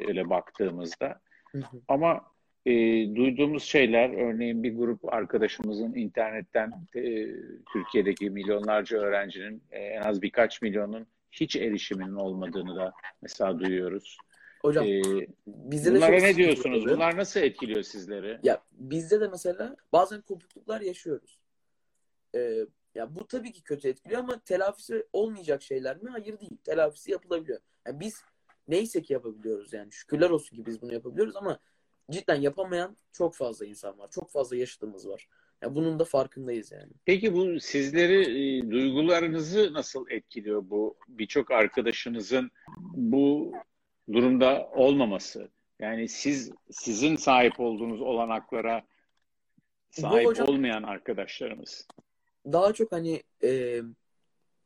öyle 0.08 0.30
baktığımızda. 0.30 1.20
Hı 1.52 1.58
hı. 1.58 1.80
Ama 1.88 2.20
e, 2.66 2.72
duyduğumuz 3.16 3.62
şeyler 3.62 4.10
örneğin 4.10 4.62
bir 4.62 4.76
grup 4.76 5.12
arkadaşımızın 5.14 5.94
internetten 5.94 6.72
e, 6.94 7.26
Türkiye'deki 7.72 8.30
milyonlarca 8.30 8.98
öğrencinin 8.98 9.62
e, 9.70 9.78
en 9.78 10.02
az 10.02 10.22
birkaç 10.22 10.62
milyonun 10.62 11.06
hiç 11.32 11.56
erişiminin 11.56 12.14
olmadığını 12.14 12.76
da 12.76 12.92
mesela 13.22 13.60
duyuyoruz. 13.60 14.18
Hocam 14.62 14.84
ee, 14.86 15.02
bizde 15.46 15.94
bunlara 15.94 16.20
de 16.20 16.22
ne 16.22 16.36
diyorsunuz? 16.36 16.82
Oluyor. 16.82 16.96
Bunlar 16.96 17.16
nasıl 17.16 17.40
etkiliyor 17.40 17.82
sizleri? 17.82 18.38
Ya 18.42 18.62
bizde 18.72 19.20
de 19.20 19.28
mesela 19.28 19.76
bazen 19.92 20.20
kopukluklar 20.20 20.80
yaşıyoruz. 20.80 21.38
Ee, 22.34 22.66
ya 22.94 23.14
bu 23.14 23.26
tabii 23.26 23.52
ki 23.52 23.62
kötü 23.62 23.88
etkiliyor 23.88 24.20
ama 24.20 24.40
telafisi 24.40 25.06
olmayacak 25.12 25.62
şeyler 25.62 26.02
mi? 26.02 26.10
Hayır 26.10 26.40
değil. 26.40 26.56
Telafisi 26.64 27.10
yapılabiliyor. 27.10 27.60
Yani 27.86 28.00
biz 28.00 28.22
neyse 28.68 29.02
ki 29.02 29.12
yapabiliyoruz 29.12 29.72
yani. 29.72 29.92
Şükürler 29.92 30.30
olsun 30.30 30.56
ki 30.56 30.66
biz 30.66 30.82
bunu 30.82 30.92
yapabiliyoruz 30.92 31.36
ama 31.36 31.58
cidden 32.10 32.40
yapamayan 32.40 32.96
çok 33.12 33.34
fazla 33.34 33.66
insan 33.66 33.98
var. 33.98 34.10
Çok 34.10 34.30
fazla 34.30 34.56
yaşıtımız 34.56 35.08
var. 35.08 35.28
Yani 35.62 35.74
bunun 35.74 35.98
da 35.98 36.04
farkındayız 36.04 36.72
yani. 36.72 36.92
Peki 37.04 37.34
bu 37.34 37.60
sizleri, 37.60 38.22
e, 38.22 38.70
duygularınızı 38.70 39.72
nasıl 39.72 40.10
etkiliyor 40.10 40.70
bu 40.70 40.96
birçok 41.08 41.50
arkadaşınızın 41.50 42.50
bu 42.94 43.52
durumda 44.12 44.70
olmaması? 44.74 45.50
Yani 45.80 46.08
siz 46.08 46.52
sizin 46.70 47.16
sahip 47.16 47.60
olduğunuz 47.60 48.00
olanaklara 48.00 48.82
sahip 49.90 50.26
hocam, 50.26 50.48
olmayan 50.48 50.82
arkadaşlarımız 50.82 51.88
daha 52.46 52.72
çok 52.72 52.92
hani 52.92 53.22
e, 53.42 53.82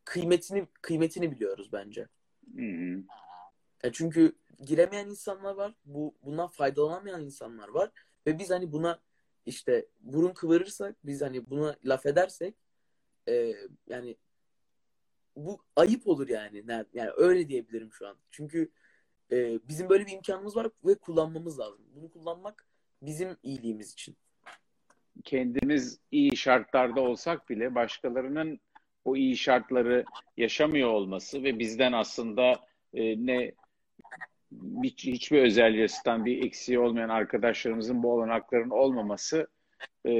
kıymetini 0.05 0.67
kıymetini 0.83 1.31
biliyoruz 1.33 1.73
bence. 1.73 2.09
Hı. 2.57 3.03
E 3.85 3.93
çünkü 3.93 4.37
giremeyen 4.61 5.07
insanlar 5.07 5.55
var. 5.55 5.75
Bu 5.85 6.15
bundan 6.23 6.49
faydalanamayan 6.49 7.25
insanlar 7.25 7.69
var 7.69 7.91
ve 8.27 8.39
biz 8.39 8.51
hani 8.51 8.73
buna 8.73 9.01
işte 9.47 9.87
burun 10.01 10.33
kıvırırsak, 10.33 10.97
biz 11.05 11.23
hani 11.23 11.51
buna 11.51 11.77
laf 11.85 12.07
edersek 12.07 12.55
e, 13.29 13.55
yani 13.89 14.17
bu 15.37 15.65
ayıp 15.77 16.09
olur 16.09 16.29
yani. 16.29 16.65
Yani 16.95 17.11
öyle 17.17 17.49
diyebilirim 17.49 17.93
şu 17.93 18.09
an. 18.09 18.17
Çünkü 18.31 18.71
e, 19.33 19.69
bizim 19.69 19.89
böyle 19.89 20.07
bir 20.07 20.13
imkanımız 20.13 20.57
var 20.57 20.71
ve 20.85 20.95
kullanmamız 20.95 21.59
lazım. 21.59 21.81
Bunu 21.95 22.13
kullanmak 22.13 22.67
bizim 23.03 23.37
iyiliğimiz 23.43 23.93
için 23.93 24.17
kendimiz 25.25 25.99
iyi 26.11 26.37
şartlarda 26.37 27.01
olsak 27.01 27.51
bile 27.51 27.75
başkalarının 27.75 28.61
o 29.05 29.17
iyi 29.17 29.37
şartları 29.37 30.05
yaşamıyor 30.37 30.89
olması 30.89 31.43
ve 31.43 31.59
bizden 31.59 31.93
aslında 31.93 32.61
e, 32.95 33.27
ne 33.27 33.53
hiç, 34.83 35.05
hiçbir 35.05 35.43
özelliğinden 35.43 36.25
bir 36.25 36.45
eksiği 36.45 36.79
olmayan 36.79 37.09
arkadaşlarımızın 37.09 38.03
bu 38.03 38.13
olanakların 38.13 38.71
olmaması 38.71 39.47
e, 40.07 40.13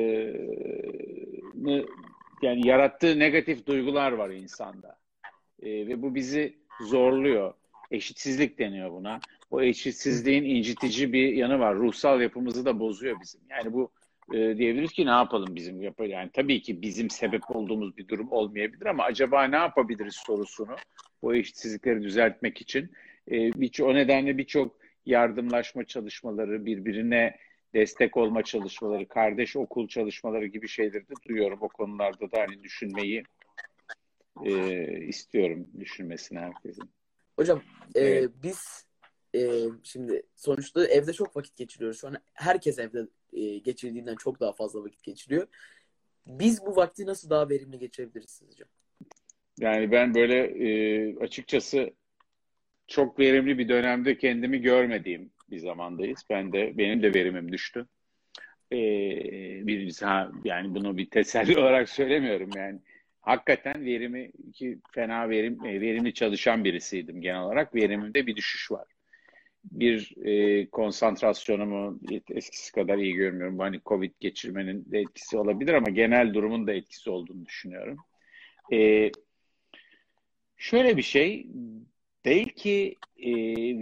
yani 2.43 2.67
yarattığı 2.67 3.19
negatif 3.19 3.67
duygular 3.67 4.13
var 4.13 4.31
insanda. 4.31 4.99
E, 5.63 5.71
ve 5.71 6.03
bu 6.03 6.15
bizi 6.15 6.59
zorluyor. 6.81 7.55
Eşitsizlik 7.91 8.59
deniyor 8.59 8.93
buna. 8.93 9.21
O 9.51 9.63
eşitsizliğin 9.63 10.45
incitici 10.45 11.13
bir 11.13 11.33
yanı 11.33 11.59
var. 11.59 11.77
Ruhsal 11.77 12.21
yapımızı 12.21 12.65
da 12.65 12.81
bozuyor 12.81 13.21
bizim. 13.21 13.41
Yani 13.51 13.73
bu 13.73 13.91
e, 14.33 14.57
diyebiliriz 14.57 14.93
ki 14.93 15.07
ne 15.07 15.11
yapalım 15.11 15.55
bizim 15.55 15.83
yapalım. 15.83 16.11
Yani 16.11 16.31
tabii 16.33 16.63
ki 16.63 16.83
bizim 16.83 17.11
sebep 17.11 17.57
olduğumuz 17.57 17.97
bir 17.97 18.09
durum 18.09 18.33
olmayabilir 18.33 18.87
ama 18.87 19.05
acaba 19.05 19.45
ne 19.45 19.57
yapabiliriz 19.57 20.17
sorusunu 20.27 20.77
bu 21.23 21.35
eşitsizlikleri 21.35 22.03
düzeltmek 22.03 22.61
için. 22.61 22.91
E, 23.31 23.37
bir, 23.53 23.81
o 23.81 23.95
nedenle 23.95 24.39
birçok 24.39 24.79
yardımlaşma 25.07 25.85
çalışmaları, 25.85 26.67
birbirine 26.67 27.37
destek 27.75 28.17
olma 28.17 28.43
çalışmaları, 28.43 29.09
kardeş 29.09 29.57
okul 29.57 29.89
çalışmaları 29.89 30.47
gibi 30.47 30.69
şeyleri 30.69 31.09
de 31.09 31.15
duyuyorum. 31.29 31.59
O 31.63 31.69
konularda 31.69 32.33
da 32.33 32.41
hani 32.41 32.63
düşünmeyi 32.63 33.23
e, 34.45 34.53
istiyorum 35.07 35.67
düşünmesini 35.81 36.39
herkesin. 36.39 36.91
Hocam 37.37 37.63
e, 37.95 38.01
Evet. 38.01 38.31
biz 38.43 38.87
e, 39.35 39.41
şimdi 39.83 40.23
sonuçta 40.37 40.87
evde 40.87 41.13
çok 41.13 41.37
vakit 41.37 41.57
geçiriyoruz. 41.57 42.01
Şu 42.01 42.09
an 42.09 42.17
herkes 42.35 42.79
evde 42.79 43.07
e, 43.33 43.59
geçirdiğinden 43.59 44.17
çok 44.17 44.41
daha 44.41 44.53
fazla 44.53 44.85
vakit 44.85 45.03
geçiriyor. 45.03 45.47
Biz 46.27 46.67
bu 46.67 46.77
vakti 46.77 47.07
nasıl 47.07 47.31
daha 47.31 47.49
verimli 47.49 47.79
geçirebiliriz 47.79 48.31
sizce? 48.31 48.65
Yani 49.59 49.93
ben 49.93 50.15
böyle 50.15 50.39
e, 50.45 51.17
açıkçası 51.19 51.91
çok 52.87 53.19
verimli 53.19 53.59
bir 53.59 53.69
dönemde 53.69 54.19
kendimi 54.19 54.61
görmediğim 54.61 55.31
bir 55.51 55.59
zamandayız. 55.59 56.25
Ben 56.31 56.53
de 56.53 56.79
benim 56.79 57.03
de 57.03 57.15
verimim 57.15 57.53
düştü. 57.53 57.87
E, 58.73 58.77
birincisi 59.67 60.05
ha, 60.05 60.33
yani 60.45 60.75
bunu 60.75 60.97
bir 60.97 61.11
teselli 61.11 61.59
olarak 61.59 61.89
söylemiyorum 61.89 62.51
yani. 62.57 62.81
Hakikaten 63.21 63.85
verimi 63.85 64.33
ki 64.53 64.79
fena 64.93 65.29
verim 65.31 65.65
e, 65.65 65.81
verimli 65.81 66.15
çalışan 66.15 66.65
birisiydim 66.65 67.21
genel 67.21 67.43
olarak. 67.43 67.75
Verimimde 67.75 68.27
bir 68.27 68.37
düşüş 68.37 68.71
var. 68.71 68.89
Bir 69.65 70.17
e, 70.25 70.67
konsantrasyonumu 70.71 72.01
eskisi 72.31 72.73
kadar 72.73 72.99
iyi 72.99 73.15
görmüyorum. 73.15 73.59
Hani 73.59 73.81
Covid 73.87 74.13
geçirmenin 74.21 74.85
de 74.93 75.01
etkisi 75.01 75.37
olabilir 75.37 75.75
ama 75.75 75.91
genel 75.91 76.35
durumun 76.35 76.67
da 76.67 76.73
etkisi 76.73 77.11
olduğunu 77.11 77.47
düşünüyorum. 77.47 77.97
E, 78.73 79.11
şöyle 80.57 80.97
bir 80.97 81.03
şey, 81.03 81.47
belki 82.25 82.97
e, 83.17 83.33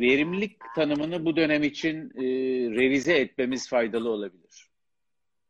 verimlilik 0.00 0.56
tanımını 0.74 1.24
bu 1.24 1.36
dönem 1.36 1.62
için 1.62 1.96
e, 1.96 2.24
revize 2.70 3.14
etmemiz 3.14 3.68
faydalı 3.68 4.10
olabilir. 4.10 4.70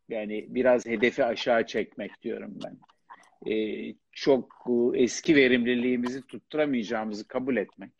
Yani 0.09 0.47
biraz 0.49 0.87
hedefi 0.87 1.25
aşağı 1.25 1.67
çekmek 1.67 2.23
diyorum 2.23 2.59
ben. 2.65 2.79
E, 3.53 3.95
çok 4.13 4.67
e, 4.69 5.03
eski 5.03 5.37
verimliliğimizi 5.37 6.27
tutturamayacağımızı 6.27 7.29
kabul 7.29 7.57
etmek, 7.57 7.93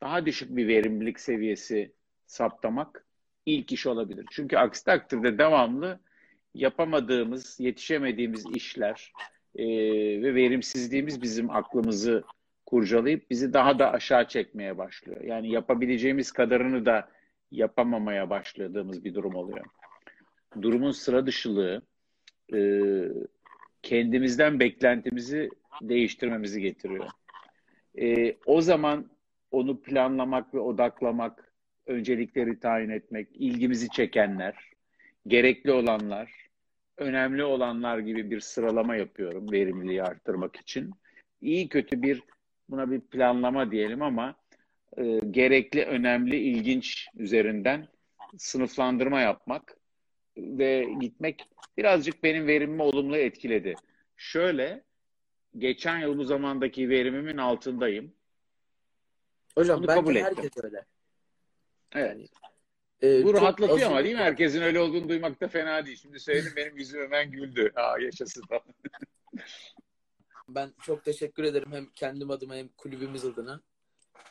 daha 0.00 0.26
düşük 0.26 0.56
bir 0.56 0.68
verimlilik 0.68 1.20
seviyesi 1.20 1.92
saptamak 2.26 3.06
ilk 3.46 3.72
iş 3.72 3.86
olabilir. 3.86 4.26
Çünkü 4.30 4.56
aksi 4.56 4.84
takdirde 4.84 5.38
devamlı 5.38 6.00
yapamadığımız, 6.54 7.60
yetişemediğimiz 7.60 8.46
işler 8.54 9.12
e, 9.56 9.66
ve 10.22 10.34
verimsizliğimiz 10.34 11.22
bizim 11.22 11.50
aklımızı 11.50 12.24
kurcalayıp 12.66 13.30
bizi 13.30 13.52
daha 13.52 13.78
da 13.78 13.92
aşağı 13.92 14.28
çekmeye 14.28 14.78
başlıyor. 14.78 15.20
Yani 15.20 15.52
yapabileceğimiz 15.52 16.32
kadarını 16.32 16.86
da 16.86 17.08
yapamamaya 17.50 18.30
başladığımız 18.30 19.04
bir 19.04 19.14
durum 19.14 19.34
oluyor. 19.34 19.64
Durumun 20.62 20.90
sıra 20.90 21.26
dışılığı 21.26 21.82
e, 22.54 22.58
kendimizden 23.82 24.60
beklentimizi 24.60 25.50
değiştirmemizi 25.82 26.60
getiriyor. 26.60 27.06
E, 28.00 28.36
o 28.46 28.60
zaman 28.60 29.10
onu 29.50 29.82
planlamak 29.82 30.54
ve 30.54 30.58
odaklamak, 30.58 31.52
öncelikleri 31.86 32.60
tayin 32.60 32.90
etmek, 32.90 33.28
ilgimizi 33.34 33.88
çekenler, 33.90 34.54
gerekli 35.26 35.72
olanlar, 35.72 36.48
önemli 36.96 37.44
olanlar 37.44 37.98
gibi 37.98 38.30
bir 38.30 38.40
sıralama 38.40 38.96
yapıyorum 38.96 39.52
verimliliği 39.52 40.02
arttırmak 40.02 40.56
için. 40.56 40.90
İyi 41.40 41.68
kötü 41.68 42.02
bir 42.02 42.22
buna 42.68 42.90
bir 42.90 43.00
planlama 43.00 43.70
diyelim 43.70 44.02
ama 44.02 44.34
e, 44.96 45.20
gerekli, 45.30 45.84
önemli, 45.84 46.36
ilginç 46.36 47.08
üzerinden 47.16 47.88
sınıflandırma 48.36 49.20
yapmak 49.20 49.76
ve 50.36 50.86
gitmek 51.00 51.48
birazcık 51.76 52.24
benim 52.24 52.46
verimimi 52.46 52.82
olumlu 52.82 53.16
etkiledi. 53.16 53.74
Şöyle, 54.16 54.82
geçen 55.58 55.98
yıl 55.98 56.18
bu 56.18 56.24
zamandaki 56.24 56.88
verimimin 56.88 57.36
altındayım. 57.36 58.12
Hocam 59.54 59.78
Bunu 59.78 59.86
kabul 59.86 60.16
ettim. 60.16 60.26
herkes 60.36 60.64
öyle. 60.64 60.84
Evet. 61.94 62.16
Yani, 63.02 63.20
e, 63.20 63.24
Bu 63.24 63.34
rahatlatıyor 63.34 63.90
ama 63.90 64.04
değil 64.04 64.14
mi? 64.14 64.20
Herkesin 64.20 64.62
öyle 64.62 64.80
olduğunu 64.80 65.08
duymak 65.08 65.40
da 65.40 65.48
fena 65.48 65.86
değil. 65.86 65.96
Şimdi 65.96 66.20
söyledim 66.20 66.52
benim 66.56 66.76
yüzüm 66.76 67.02
hemen 67.02 67.30
güldü. 67.30 67.72
Aa 67.76 67.98
yaşasın 68.00 68.42
falan. 68.42 68.62
Ben 70.48 70.72
çok 70.82 71.04
teşekkür 71.04 71.44
ederim 71.44 71.72
hem 71.72 71.86
kendim 71.94 72.30
adıma 72.30 72.54
hem 72.54 72.68
kulübümüz 72.68 73.24
adına. 73.24 73.60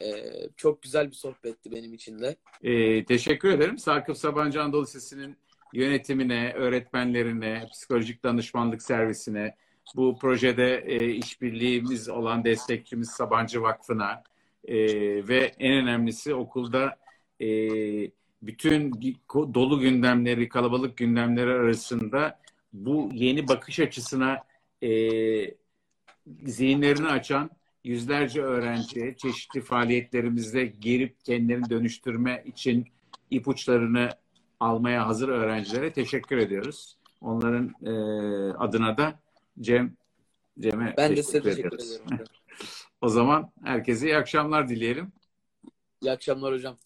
E, 0.02 0.08
çok 0.56 0.82
güzel 0.82 1.08
bir 1.08 1.16
sohbetti 1.16 1.72
benim 1.72 1.94
için 1.94 2.20
de. 2.20 2.36
Ee, 2.64 3.06
teşekkür 3.06 3.50
ederim. 3.50 3.78
Sakıp 3.78 4.18
Sabancı 4.18 4.62
Anadolu 4.62 4.84
Lisesi'nin 4.84 5.38
yönetimine, 5.74 6.54
öğretmenlerine, 6.54 7.68
psikolojik 7.72 8.24
danışmanlık 8.24 8.82
servisine, 8.82 9.56
bu 9.96 10.18
projede 10.20 10.84
e, 10.86 11.10
işbirliğimiz 11.10 12.10
olan 12.10 12.44
destekçimiz 12.44 13.10
Sabancı 13.10 13.62
Vakfı'na 13.62 14.24
e, 14.68 14.78
ve 15.28 15.52
en 15.60 15.74
önemlisi 15.74 16.34
okulda 16.34 16.96
e, 17.42 17.48
bütün 18.42 18.92
dolu 19.34 19.80
gündemleri, 19.80 20.50
kalabalık 20.50 20.98
gündemleri 20.98 21.52
arasında 21.52 22.40
bu 22.74 23.10
yeni 23.14 23.48
bakış 23.48 23.80
açısına 23.80 24.44
e, 24.84 24.90
zihinlerini 26.44 27.08
açan 27.08 27.50
yüzlerce 27.84 28.42
öğrenciye 28.42 29.16
çeşitli 29.18 29.62
faaliyetlerimizde 29.62 30.66
girip 30.66 31.26
kendilerini 31.26 31.70
dönüştürme 31.70 32.44
için 32.46 32.88
ipuçlarını 33.32 34.10
almaya 34.60 35.08
hazır 35.08 35.30
öğrencilere 35.30 35.94
teşekkür 35.94 36.38
ediyoruz. 36.38 36.98
Onların 37.22 37.74
e, 37.86 37.92
adına 38.54 38.98
da 38.98 39.20
Cem 39.62 39.94
Cem'e 40.60 40.94
Ben 40.98 41.16
de 41.16 41.24
size 41.24 41.42
teşekkür 41.42 41.50
teşekkür 41.50 41.78
ediyoruz. 41.78 42.02
ederim. 42.08 42.26
O 43.02 43.10
zaman 43.10 43.52
herkese 43.64 44.08
iyi 44.08 44.18
akşamlar 44.18 44.70
dileyelim. 44.70 45.12
İyi 46.02 46.12
akşamlar 46.12 46.54
hocam. 46.54 46.78